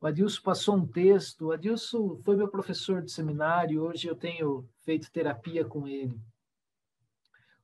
[0.00, 1.46] o Adilson passou um texto.
[1.46, 6.20] O Adilson foi meu professor de seminário, hoje eu tenho feito terapia com ele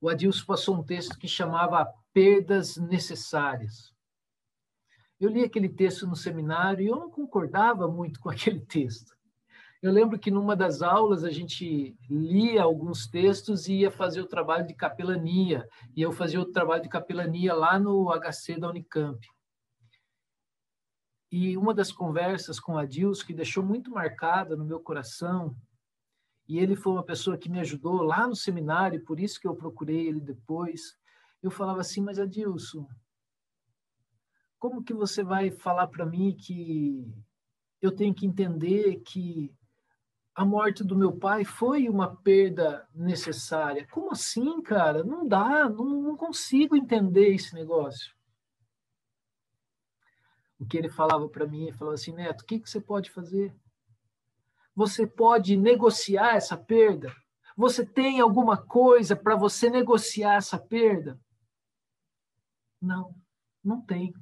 [0.05, 3.91] o Adilson passou um texto que chamava Perdas Necessárias.
[5.19, 9.17] Eu li aquele texto no seminário e eu não concordava muito com aquele texto.
[9.83, 14.27] Eu lembro que numa das aulas a gente lia alguns textos e ia fazer o
[14.27, 19.27] trabalho de capelania, e eu fazia o trabalho de capelania lá no HC da Unicamp.
[21.33, 25.57] E uma das conversas com a que deixou muito marcada no meu coração
[26.47, 29.55] e ele foi uma pessoa que me ajudou lá no seminário, por isso que eu
[29.55, 30.97] procurei ele depois.
[31.43, 32.87] Eu falava assim, mas Adilson,
[34.59, 37.07] como que você vai falar para mim que
[37.81, 39.55] eu tenho que entender que
[40.35, 43.87] a morte do meu pai foi uma perda necessária?
[43.89, 45.03] Como assim, cara?
[45.05, 48.15] Não dá, não, não consigo entender esse negócio.
[50.59, 53.11] O que ele falava para mim, ele falava assim, Neto, o que, que você pode
[53.11, 53.55] fazer?
[54.75, 57.15] Você pode negociar essa perda?
[57.57, 61.21] Você tem alguma coisa para você negociar essa perda?
[62.81, 63.15] Não,
[63.63, 64.13] não tem.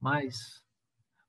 [0.00, 0.64] Mas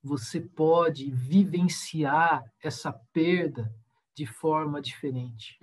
[0.02, 3.74] você pode vivenciar essa perda
[4.14, 5.60] de forma diferente.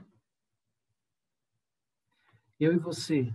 [2.59, 3.33] Eu e você,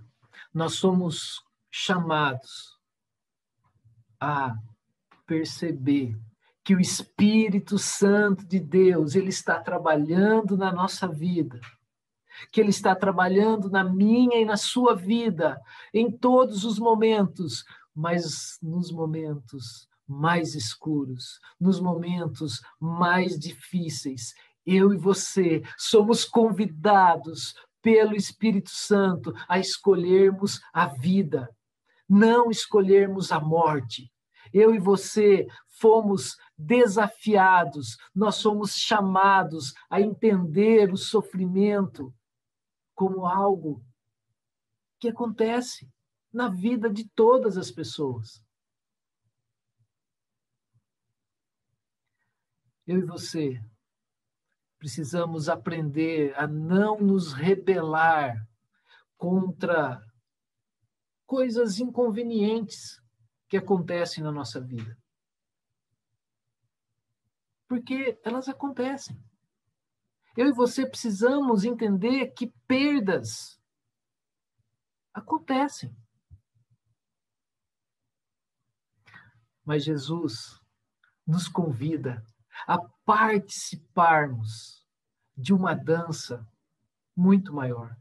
[0.53, 2.77] nós somos chamados
[4.19, 4.55] a
[5.25, 6.19] perceber
[6.63, 11.59] que o Espírito Santo de Deus, ele está trabalhando na nossa vida,
[12.51, 15.59] que ele está trabalhando na minha e na sua vida,
[15.93, 17.63] em todos os momentos,
[17.95, 24.33] mas nos momentos mais escuros, nos momentos mais difíceis,
[24.65, 31.49] eu e você somos convidados pelo Espírito Santo a escolhermos a vida,
[32.07, 34.11] não escolhermos a morte.
[34.53, 35.47] Eu e você
[35.79, 42.13] fomos desafiados, nós somos chamados a entender o sofrimento
[42.93, 43.83] como algo
[44.99, 45.89] que acontece
[46.31, 48.43] na vida de todas as pessoas.
[52.85, 53.59] Eu e você
[54.77, 58.35] precisamos aprender a não nos rebelar
[59.17, 60.03] contra
[61.25, 62.99] coisas inconvenientes
[63.47, 65.00] que acontecem na nossa vida
[67.71, 69.17] porque elas acontecem.
[70.35, 73.57] Eu e você precisamos entender que perdas
[75.13, 75.95] acontecem.
[79.63, 80.59] Mas Jesus
[81.25, 82.21] nos convida
[82.67, 84.85] a participarmos
[85.37, 86.45] de uma dança
[87.15, 87.97] muito maior.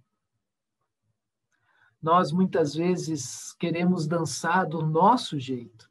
[2.03, 5.89] Nós muitas vezes queremos dançar do nosso jeito.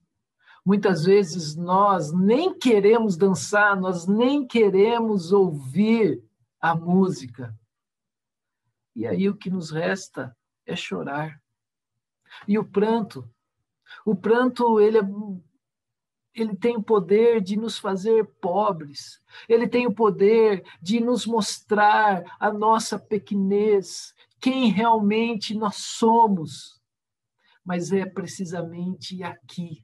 [0.70, 6.24] Muitas vezes nós nem queremos dançar, nós nem queremos ouvir
[6.62, 7.58] a música.
[8.96, 11.42] E aí o que nos resta é chorar.
[12.48, 13.28] E o pranto
[14.06, 15.02] O pranto, ele é
[16.36, 22.24] ele tem o poder de nos fazer pobres, ele tem o poder de nos mostrar
[22.40, 26.80] a nossa pequenez, quem realmente nós somos.
[27.66, 29.84] Mas é precisamente aqui,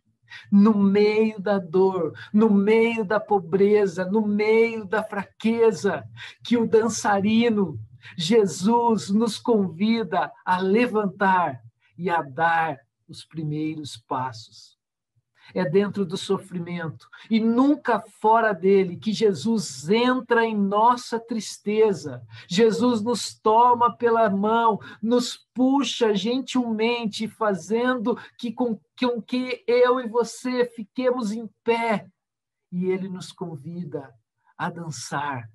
[0.51, 6.03] no meio da dor, no meio da pobreza, no meio da fraqueza,
[6.43, 7.79] que o dançarino,
[8.17, 11.61] Jesus, nos convida a levantar
[11.97, 14.74] e a dar os primeiros passos
[15.53, 22.25] é dentro do sofrimento e nunca fora dele que Jesus entra em nossa tristeza.
[22.47, 30.07] Jesus nos toma pela mão, nos puxa gentilmente, fazendo que com, com que eu e
[30.07, 32.07] você fiquemos em pé.
[32.71, 34.13] E ele nos convida
[34.57, 35.49] a dançar.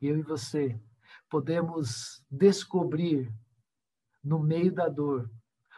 [0.00, 0.78] Eu e você
[1.28, 3.32] podemos descobrir
[4.22, 5.30] no meio da dor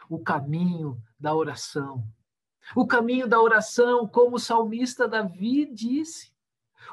[0.09, 2.03] o caminho da oração.
[2.75, 6.33] O caminho da oração, como o salmista Davi disse.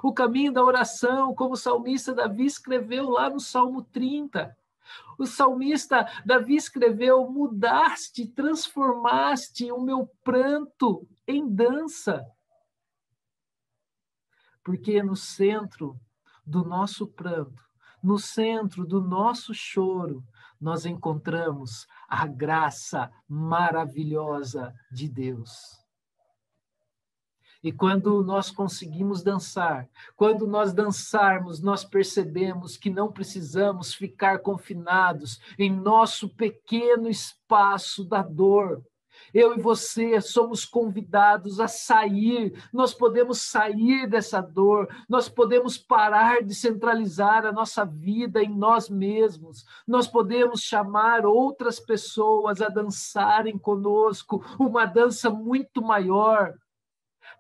[0.02, 4.56] O caminho da oração, como o salmista Davi escreveu lá no Salmo 30.
[5.18, 12.24] O salmista Davi escreveu: Mudaste, transformaste o meu pranto em dança.
[14.62, 15.98] Porque no centro
[16.44, 17.62] do nosso pranto,
[18.02, 20.24] no centro do nosso choro,
[20.64, 25.50] nós encontramos a graça maravilhosa de Deus.
[27.62, 29.86] E quando nós conseguimos dançar,
[30.16, 38.22] quando nós dançarmos, nós percebemos que não precisamos ficar confinados em nosso pequeno espaço da
[38.22, 38.82] dor,
[39.34, 46.40] eu e você somos convidados a sair, nós podemos sair dessa dor, nós podemos parar
[46.44, 53.58] de centralizar a nossa vida em nós mesmos, nós podemos chamar outras pessoas a dançarem
[53.58, 56.54] conosco uma dança muito maior.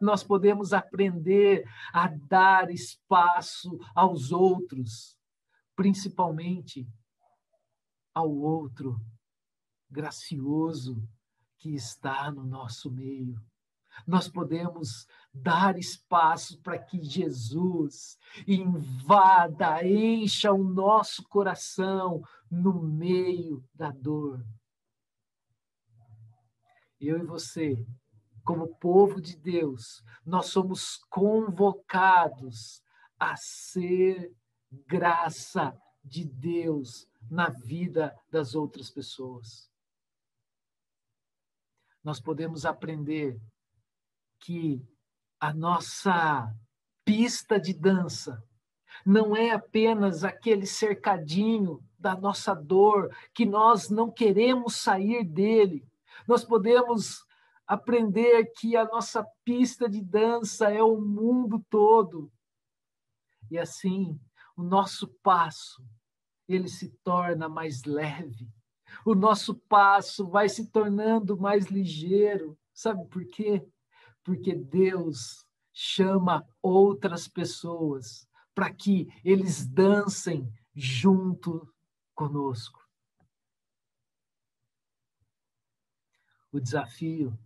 [0.00, 5.16] Nós podemos aprender a dar espaço aos outros,
[5.76, 6.84] principalmente
[8.12, 8.98] ao outro
[9.88, 11.00] gracioso,
[11.64, 13.42] que está no nosso meio.
[14.06, 23.90] Nós podemos dar espaço para que Jesus invada, encha o nosso coração no meio da
[23.90, 24.44] dor.
[27.00, 27.82] Eu e você,
[28.44, 32.82] como povo de Deus, nós somos convocados
[33.18, 34.36] a ser
[34.70, 39.72] graça de Deus na vida das outras pessoas
[42.04, 43.40] nós podemos aprender
[44.38, 44.86] que
[45.40, 46.54] a nossa
[47.04, 48.42] pista de dança
[49.04, 55.86] não é apenas aquele cercadinho da nossa dor, que nós não queremos sair dele.
[56.28, 57.24] Nós podemos
[57.66, 62.30] aprender que a nossa pista de dança é o mundo todo.
[63.50, 64.20] E assim,
[64.56, 65.82] o nosso passo,
[66.46, 68.48] ele se torna mais leve,
[69.04, 72.58] o nosso passo vai se tornando mais ligeiro.
[72.72, 73.66] Sabe por quê?
[74.22, 81.68] Porque Deus chama outras pessoas para que eles dancem junto
[82.14, 82.80] conosco.
[86.52, 87.36] O desafio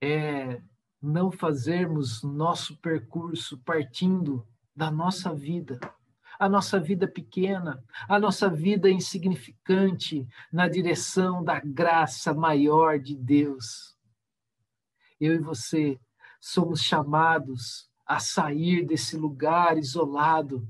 [0.00, 0.60] é
[1.00, 5.78] não fazermos nosso percurso partindo da nossa vida
[6.38, 13.96] a nossa vida pequena, a nossa vida insignificante na direção da graça maior de Deus.
[15.20, 16.00] Eu e você
[16.40, 20.68] somos chamados a sair desse lugar isolado.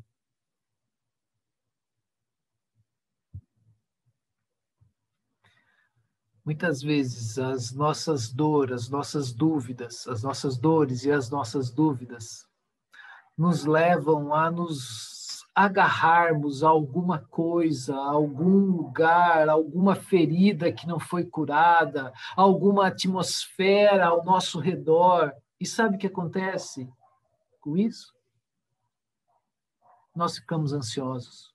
[6.45, 12.47] Muitas vezes as nossas dores, as nossas dúvidas, as nossas dores e as nossas dúvidas
[13.37, 15.14] nos levam a nos
[15.55, 24.07] agarrarmos a alguma coisa, a algum lugar, alguma ferida que não foi curada, alguma atmosfera
[24.07, 25.33] ao nosso redor.
[25.61, 26.91] E sabe o que acontece
[27.61, 28.13] com isso?
[30.15, 31.55] Nós ficamos ansiosos,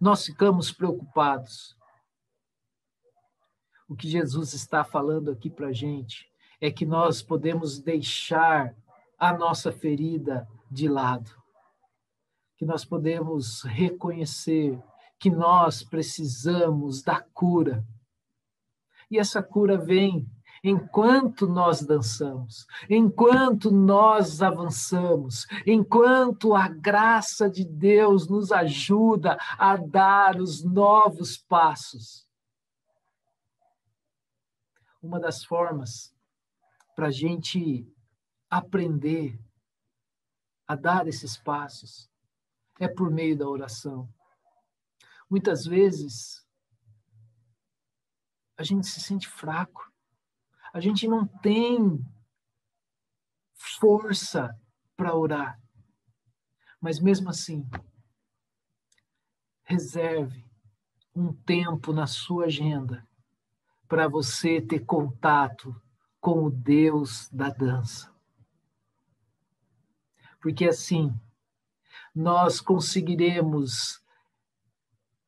[0.00, 1.76] nós ficamos preocupados.
[3.86, 6.30] O que Jesus está falando aqui para a gente
[6.60, 8.74] é que nós podemos deixar
[9.18, 11.43] a nossa ferida de lado
[12.56, 14.80] que nós podemos reconhecer
[15.18, 17.84] que nós precisamos da cura.
[19.10, 20.28] E essa cura vem
[20.62, 30.40] enquanto nós dançamos, enquanto nós avançamos, enquanto a graça de Deus nos ajuda a dar
[30.40, 32.24] os novos passos.
[35.02, 36.14] uma das formas
[36.96, 37.86] para a gente
[38.48, 39.38] aprender
[40.66, 42.08] a dar esses passos
[42.78, 44.12] é por meio da oração.
[45.28, 46.46] Muitas vezes
[48.56, 49.92] a gente se sente fraco,
[50.72, 52.04] a gente não tem
[53.54, 54.58] força
[54.96, 55.60] para orar,
[56.80, 57.68] mas mesmo assim,
[59.64, 60.44] reserve
[61.14, 63.06] um tempo na sua agenda
[63.88, 65.80] para você ter contato
[66.20, 68.12] com o Deus da dança.
[70.40, 71.14] Porque assim,
[72.14, 74.00] nós conseguiremos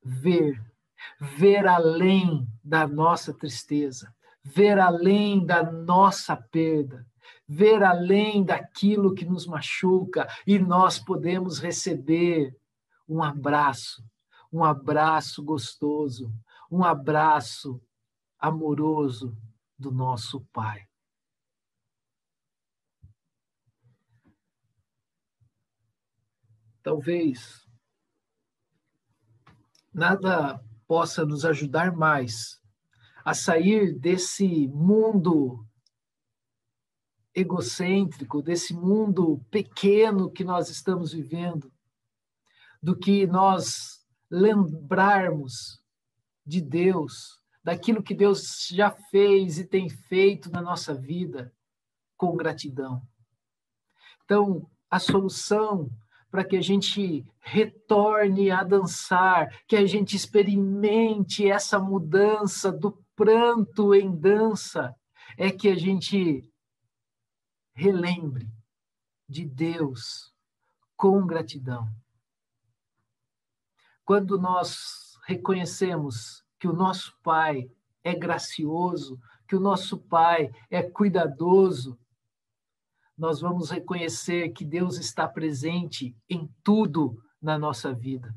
[0.03, 0.63] ver,
[1.21, 7.05] ver além da nossa tristeza, ver além da nossa perda,
[7.49, 12.57] ver além daquilo que nos machuca e nós podemos receber
[13.09, 14.05] um abraço,
[14.53, 16.33] um abraço gostoso,
[16.71, 17.81] um abraço
[18.39, 19.37] amoroso
[19.79, 20.86] do nosso Pai.
[26.87, 27.67] Talvez
[29.93, 32.63] nada possa nos ajudar mais
[33.25, 35.67] a sair desse mundo
[37.35, 41.73] egocêntrico, desse mundo pequeno que nós estamos vivendo,
[42.81, 45.83] do que nós lembrarmos
[46.47, 51.53] de Deus, daquilo que Deus já fez e tem feito na nossa vida
[52.17, 53.03] com gratidão.
[54.25, 55.91] Então, a solução
[56.31, 63.95] para que a gente retorne a dançar, que a gente experimente essa mudança do pranto
[63.95, 64.95] em dança,
[65.39, 66.49] é que a gente
[67.75, 68.49] relembre
[69.29, 70.33] de Deus
[70.97, 71.89] com gratidão.
[74.05, 77.69] Quando nós reconhecemos que o nosso Pai
[78.03, 81.99] é gracioso, que o nosso Pai é cuidadoso,
[83.17, 88.35] nós vamos reconhecer que Deus está presente em tudo na nossa vida.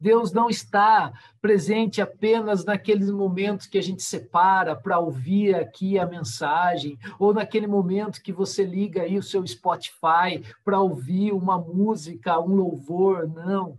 [0.00, 6.06] Deus não está presente apenas naqueles momentos que a gente separa para ouvir aqui a
[6.06, 12.40] mensagem, ou naquele momento que você liga aí o seu Spotify para ouvir uma música,
[12.40, 13.78] um louvor, não.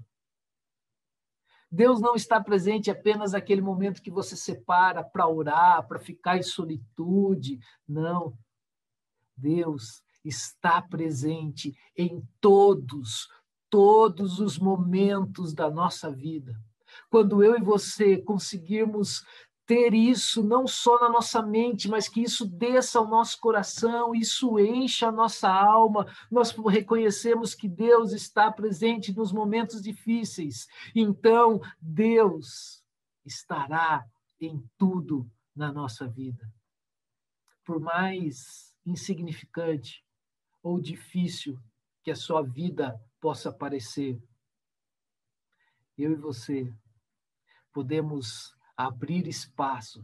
[1.70, 6.44] Deus não está presente apenas naquele momento que você separa para orar, para ficar em
[6.44, 8.34] solitude, não.
[9.36, 13.30] Deus está presente em todos,
[13.70, 16.60] todos os momentos da nossa vida.
[17.10, 19.24] Quando eu e você conseguirmos
[19.66, 24.60] ter isso não só na nossa mente, mas que isso desça ao nosso coração, isso
[24.60, 30.68] encha a nossa alma, nós reconhecemos que Deus está presente nos momentos difíceis.
[30.94, 32.84] Então, Deus
[33.26, 34.06] estará
[34.40, 36.48] em tudo na nossa vida.
[37.66, 40.05] Por mais insignificante
[40.66, 41.62] ou difícil
[42.02, 44.20] que a sua vida possa parecer,
[45.96, 46.74] eu e você
[47.72, 50.04] podemos abrir espaço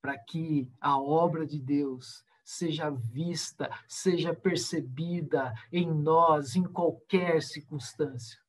[0.00, 8.40] para que a obra de Deus seja vista, seja percebida em nós, em qualquer circunstância.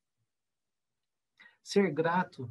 [1.62, 2.50] Ser grato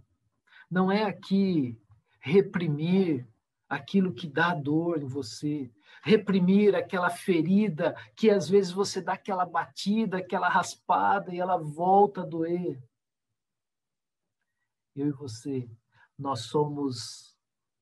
[0.69, 1.75] não é aqui
[2.19, 3.27] reprimir
[3.67, 5.71] aquilo que dá dor em você,
[6.03, 12.21] reprimir aquela ferida que às vezes você dá aquela batida, aquela raspada e ela volta
[12.21, 12.81] a doer.
[14.95, 15.69] Eu e você,
[16.17, 17.37] nós somos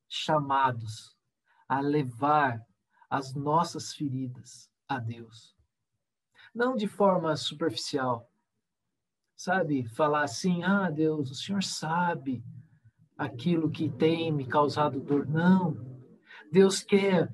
[0.08, 1.18] chamados
[1.68, 2.64] a levar
[3.10, 5.56] as nossas feridas a Deus.
[6.54, 8.30] Não de forma superficial,
[9.36, 9.88] sabe?
[9.90, 12.44] Falar assim: ah, Deus, o Senhor sabe
[13.18, 15.28] aquilo que tem me causado dor.
[15.28, 15.88] Não.
[16.52, 17.30] Deus quer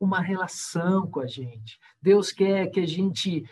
[0.00, 1.78] uma relação com a gente.
[2.02, 3.48] Deus quer que a gente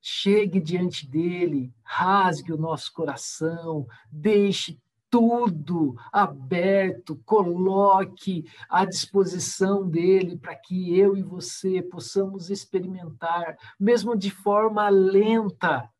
[0.00, 4.78] chegue diante dele, rasgue o nosso coração, deixe
[5.10, 14.30] tudo aberto, coloque à disposição dele para que eu e você possamos experimentar, mesmo de
[14.30, 15.90] forma lenta,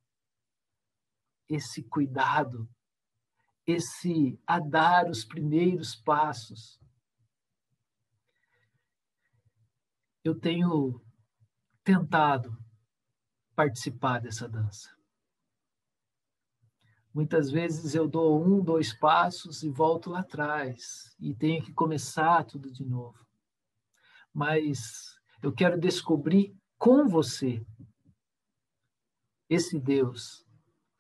[1.49, 2.69] esse cuidado
[3.67, 6.79] esse a dar os primeiros passos.
[10.29, 11.01] Eu tenho
[11.85, 12.57] tentado
[13.55, 14.95] participar dessa dança.
[17.13, 22.45] Muitas vezes eu dou um, dois passos e volto lá atrás e tenho que começar
[22.45, 23.27] tudo de novo.
[24.33, 27.65] Mas eu quero descobrir com você
[29.49, 30.45] esse Deus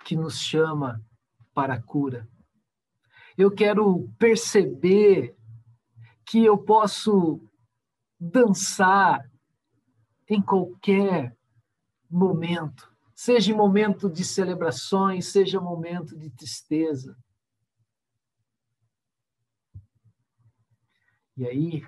[0.04, 1.04] que nos chama
[1.52, 2.26] para a cura
[3.36, 5.36] eu quero perceber
[6.24, 7.40] que eu posso
[8.18, 9.30] dançar
[10.28, 11.36] em qualquer
[12.10, 17.16] momento, seja momento de celebrações, seja momento de tristeza.
[21.36, 21.86] E aí,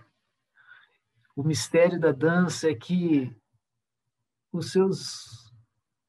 [1.35, 3.35] o mistério da dança é que
[4.53, 5.53] os seus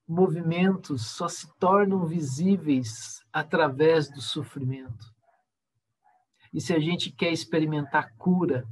[0.08, 5.14] movimentos só se tornam visíveis através do sofrimento.
[6.52, 8.68] E se a gente quer experimentar cura,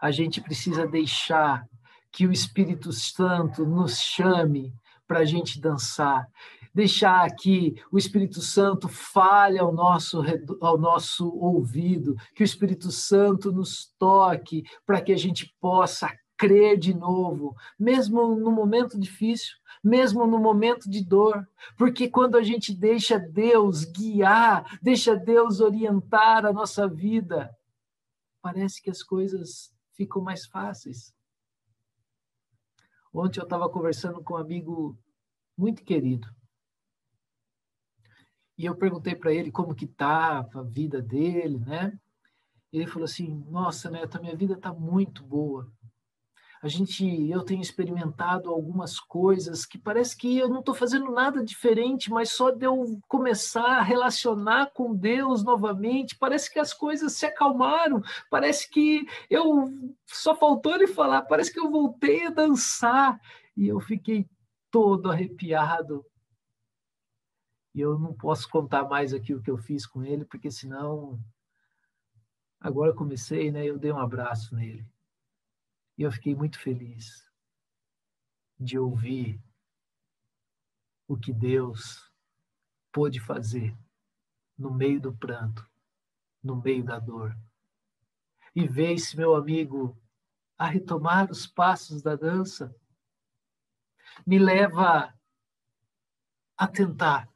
[0.00, 1.66] a gente precisa deixar
[2.10, 4.72] que o Espírito Santo nos chame
[5.06, 6.26] para a gente dançar.
[6.72, 10.22] Deixar que o Espírito Santo fale ao nosso,
[10.60, 16.78] ao nosso ouvido, que o Espírito Santo nos toque para que a gente possa crer
[16.78, 21.46] de novo, mesmo no momento difícil, mesmo no momento de dor,
[21.76, 27.50] porque quando a gente deixa Deus guiar, deixa Deus orientar a nossa vida,
[28.40, 29.70] parece que as coisas
[30.00, 31.14] ficam mais fáceis.
[33.12, 34.98] Ontem eu estava conversando com um amigo
[35.54, 36.26] muito querido.
[38.56, 41.98] E eu perguntei para ele como que estava a vida dele, né?
[42.72, 45.70] Ele falou assim: "Nossa, Neto, a minha vida está muito boa
[46.62, 51.42] a gente, eu tenho experimentado algumas coisas que parece que eu não estou fazendo nada
[51.42, 57.14] diferente, mas só de eu começar a relacionar com Deus novamente, parece que as coisas
[57.14, 59.72] se acalmaram, parece que eu
[60.04, 63.18] só faltou ele falar, parece que eu voltei a dançar
[63.56, 64.28] e eu fiquei
[64.70, 66.04] todo arrepiado.
[67.74, 71.18] E eu não posso contar mais aqui o que eu fiz com ele, porque senão
[72.60, 73.64] agora eu comecei, né?
[73.64, 74.86] Eu dei um abraço nele.
[76.00, 77.30] E eu fiquei muito feliz
[78.58, 79.38] de ouvir
[81.06, 82.10] o que Deus
[82.90, 83.76] pôde fazer
[84.56, 85.68] no meio do pranto,
[86.42, 87.36] no meio da dor.
[88.56, 89.94] E esse meu amigo
[90.56, 92.74] a retomar os passos da dança
[94.26, 95.14] me leva
[96.56, 97.30] a tentar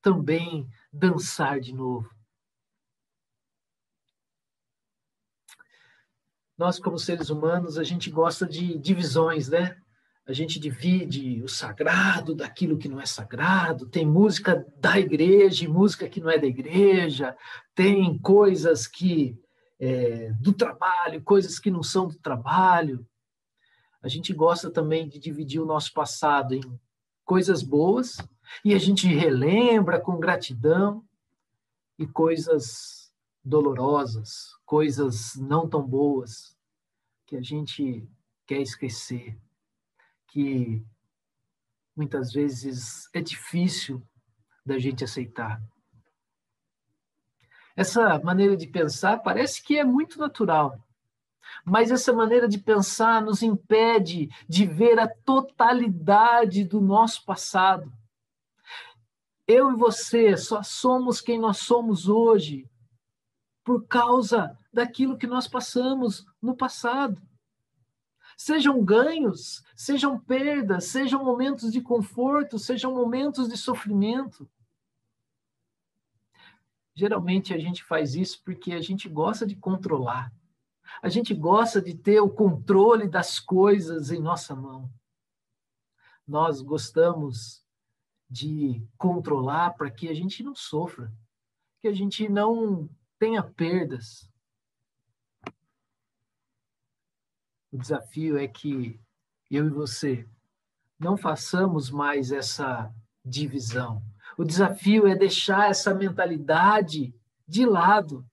[0.00, 2.10] também dançar de novo.
[6.60, 9.78] Nós, como seres humanos, a gente gosta de divisões, né?
[10.26, 15.68] A gente divide o sagrado daquilo que não é sagrado, tem música da igreja e
[15.68, 17.34] música que não é da igreja,
[17.74, 19.40] tem coisas que
[19.80, 23.08] é, do trabalho, coisas que não são do trabalho.
[24.02, 26.60] A gente gosta também de dividir o nosso passado em
[27.24, 28.18] coisas boas
[28.62, 31.02] e a gente relembra com gratidão
[31.98, 32.99] e coisas
[33.44, 36.56] dolorosas, coisas não tão boas
[37.26, 38.08] que a gente
[38.46, 39.38] quer esquecer,
[40.28, 40.84] que
[41.96, 44.02] muitas vezes é difícil
[44.64, 45.62] da gente aceitar.
[47.76, 50.78] Essa maneira de pensar parece que é muito natural,
[51.64, 57.92] mas essa maneira de pensar nos impede de ver a totalidade do nosso passado.
[59.46, 62.69] Eu e você só somos quem nós somos hoje
[63.70, 67.22] por causa daquilo que nós passamos no passado.
[68.36, 74.50] Sejam ganhos, sejam perdas, sejam momentos de conforto, sejam momentos de sofrimento.
[76.96, 80.34] Geralmente a gente faz isso porque a gente gosta de controlar.
[81.00, 84.90] A gente gosta de ter o controle das coisas em nossa mão.
[86.26, 87.64] Nós gostamos
[88.28, 91.12] de controlar para que a gente não sofra,
[91.80, 92.90] que a gente não
[93.20, 94.26] tenha perdas.
[97.70, 98.98] O desafio é que
[99.50, 100.26] eu e você
[100.98, 102.92] não façamos mais essa
[103.22, 104.02] divisão.
[104.38, 107.14] O desafio é deixar essa mentalidade
[107.46, 108.26] de lado.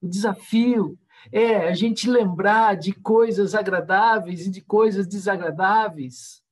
[0.00, 0.96] O desafio
[1.32, 6.44] é a gente lembrar de coisas agradáveis e de coisas desagradáveis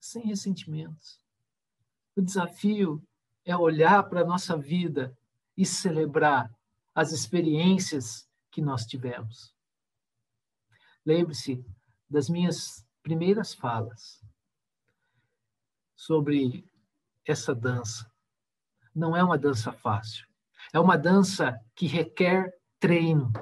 [0.00, 1.20] sem ressentimentos.
[2.16, 3.02] O desafio
[3.44, 5.14] é olhar para a nossa vida
[5.56, 6.50] e celebrar
[6.94, 9.54] as experiências que nós tivemos.
[11.04, 11.64] Lembre-se
[12.08, 14.20] das minhas primeiras falas
[15.94, 16.64] sobre
[17.26, 18.10] essa dança.
[18.94, 20.26] Não é uma dança fácil.
[20.72, 23.32] É uma dança que requer treino.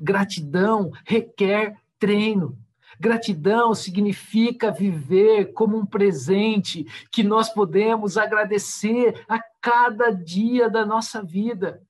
[0.00, 2.58] Gratidão requer treino.
[2.98, 11.22] Gratidão significa viver como um presente que nós podemos agradecer a cada dia da nossa
[11.22, 11.82] vida.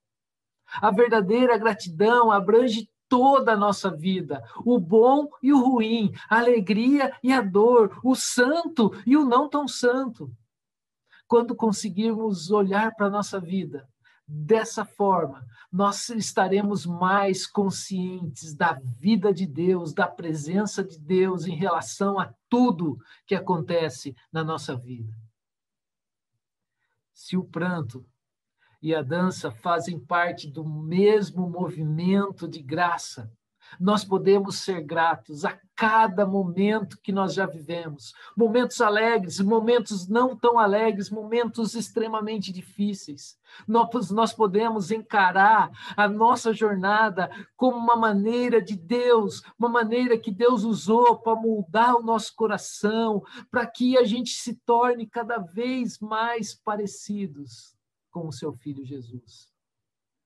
[0.80, 7.12] A verdadeira gratidão abrange toda a nossa vida, o bom e o ruim, a alegria
[7.22, 10.30] e a dor, o santo e o não tão santo.
[11.26, 13.88] Quando conseguirmos olhar para a nossa vida
[14.26, 21.54] Dessa forma, nós estaremos mais conscientes da vida de Deus, da presença de Deus em
[21.54, 25.12] relação a tudo que acontece na nossa vida.
[27.12, 28.04] Se o pranto
[28.84, 33.32] e a dança fazem parte do mesmo movimento de graça,
[33.80, 38.12] nós podemos ser gratos a cada momento que nós já vivemos.
[38.36, 43.38] Momentos alegres, momentos não tão alegres, momentos extremamente difíceis.
[43.66, 50.30] Nós, nós podemos encarar a nossa jornada como uma maneira de Deus, uma maneira que
[50.30, 55.98] Deus usou para moldar o nosso coração, para que a gente se torne cada vez
[56.00, 57.73] mais parecidos
[58.14, 59.52] com o seu filho Jesus.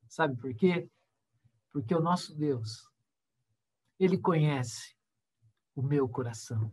[0.06, 0.86] Sabe por quê?
[1.72, 2.86] Porque o nosso Deus
[3.98, 4.94] ele conhece
[5.74, 6.70] o meu coração.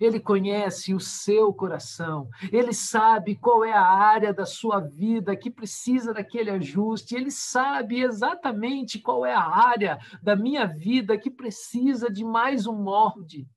[0.00, 5.50] Ele conhece o seu coração, ele sabe qual é a área da sua vida que
[5.50, 12.12] precisa daquele ajuste, ele sabe exatamente qual é a área da minha vida que precisa
[12.12, 13.48] de mais um molde.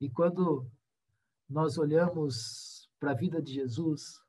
[0.00, 0.66] E quando
[1.46, 4.23] nós olhamos para a vida de Jesus,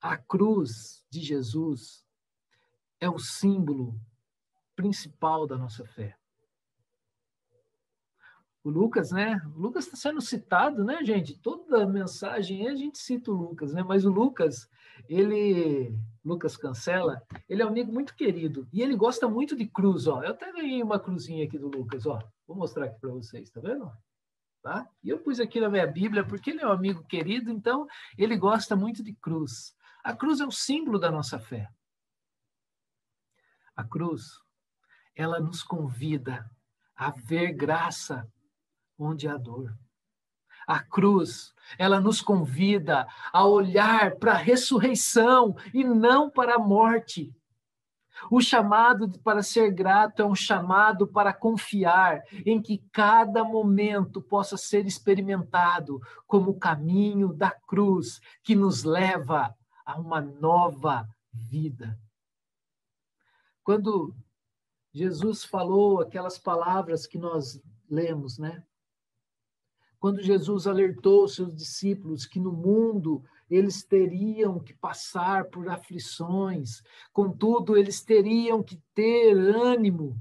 [0.00, 2.04] a cruz de Jesus
[3.00, 4.00] é o símbolo
[4.74, 6.16] principal da nossa fé.
[8.62, 9.40] O Lucas, né?
[9.56, 11.38] O Lucas está sendo citado, né, gente?
[11.38, 13.82] Toda mensagem a gente cita o Lucas, né?
[13.82, 14.68] Mas o Lucas,
[15.08, 20.06] ele, Lucas Cancela, ele é um amigo muito querido e ele gosta muito de cruz,
[20.06, 20.22] ó.
[20.22, 22.18] Eu até ganhei uma cruzinha aqui do Lucas, ó.
[22.46, 23.90] Vou mostrar aqui para vocês, tá vendo?
[24.62, 24.86] Tá?
[25.02, 27.86] E eu pus aqui na minha Bíblia porque ele é um amigo querido, então
[28.18, 29.74] ele gosta muito de cruz.
[30.02, 31.68] A cruz é o símbolo da nossa fé.
[33.76, 34.40] A cruz
[35.14, 36.50] ela nos convida
[36.96, 38.26] a ver graça
[38.98, 39.74] onde há dor.
[40.66, 47.34] A cruz, ela nos convida a olhar para a ressurreição e não para a morte.
[48.30, 54.56] O chamado para ser grato é um chamado para confiar em que cada momento possa
[54.56, 59.54] ser experimentado como o caminho da cruz que nos leva
[59.90, 61.98] a uma nova vida.
[63.62, 64.14] Quando
[64.92, 68.64] Jesus falou aquelas palavras que nós lemos, né?
[69.98, 76.82] Quando Jesus alertou seus discípulos que no mundo eles teriam que passar por aflições,
[77.12, 80.18] contudo, eles teriam que ter ânimo.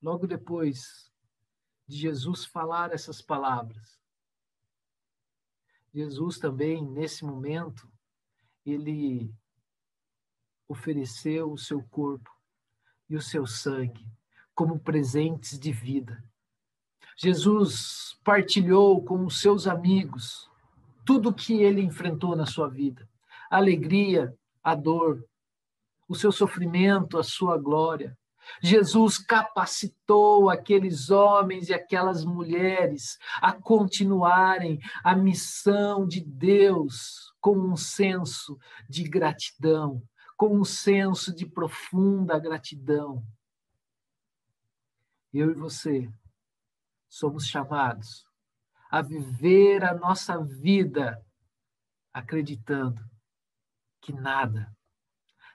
[0.00, 1.10] Logo depois
[1.86, 3.95] de Jesus falar essas palavras,
[5.96, 7.90] Jesus também, nesse momento,
[8.66, 9.34] ele
[10.68, 12.30] ofereceu o seu corpo
[13.08, 14.06] e o seu sangue
[14.54, 16.22] como presentes de vida.
[17.16, 20.50] Jesus partilhou com os seus amigos
[21.02, 23.08] tudo o que ele enfrentou na sua vida:
[23.50, 25.26] a alegria, a dor,
[26.06, 28.14] o seu sofrimento, a sua glória.
[28.62, 37.76] Jesus capacitou aqueles homens e aquelas mulheres a continuarem a missão de Deus com um
[37.76, 40.02] senso de gratidão,
[40.36, 43.22] com um senso de profunda gratidão.
[45.32, 46.10] Eu e você
[47.08, 48.26] somos chamados
[48.90, 51.22] a viver a nossa vida
[52.12, 53.04] acreditando
[54.00, 54.74] que nada,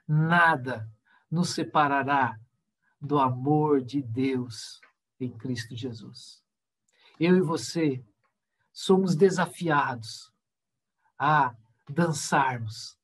[0.08, 0.88] nada
[1.30, 2.38] nos separará
[3.02, 4.80] do amor de Deus
[5.20, 6.44] em Cristo Jesus.
[7.20, 8.04] Eu e você
[8.72, 10.32] somos desafiados
[11.18, 11.56] a
[11.90, 13.02] dançarmos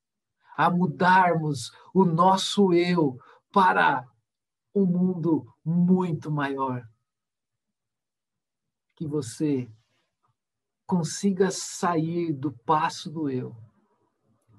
[0.57, 3.19] a mudarmos o nosso eu
[3.53, 4.03] para
[4.73, 6.83] um mundo muito maior.
[8.95, 9.71] Que você
[10.87, 13.55] consiga sair do passo do eu.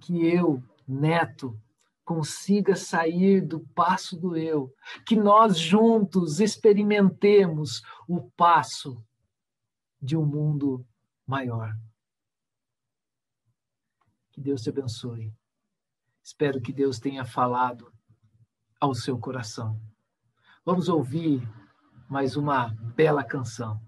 [0.00, 1.60] Que eu, neto,
[2.08, 4.74] consiga sair do passo do eu.
[5.06, 9.04] Que nós juntos experimentemos o passo
[10.00, 10.86] de um mundo
[11.26, 11.76] maior.
[14.30, 15.30] Que Deus te abençoe.
[16.22, 17.92] Espero que Deus tenha falado
[18.80, 19.78] ao seu coração.
[20.64, 21.46] Vamos ouvir
[22.08, 23.78] mais uma bela canção.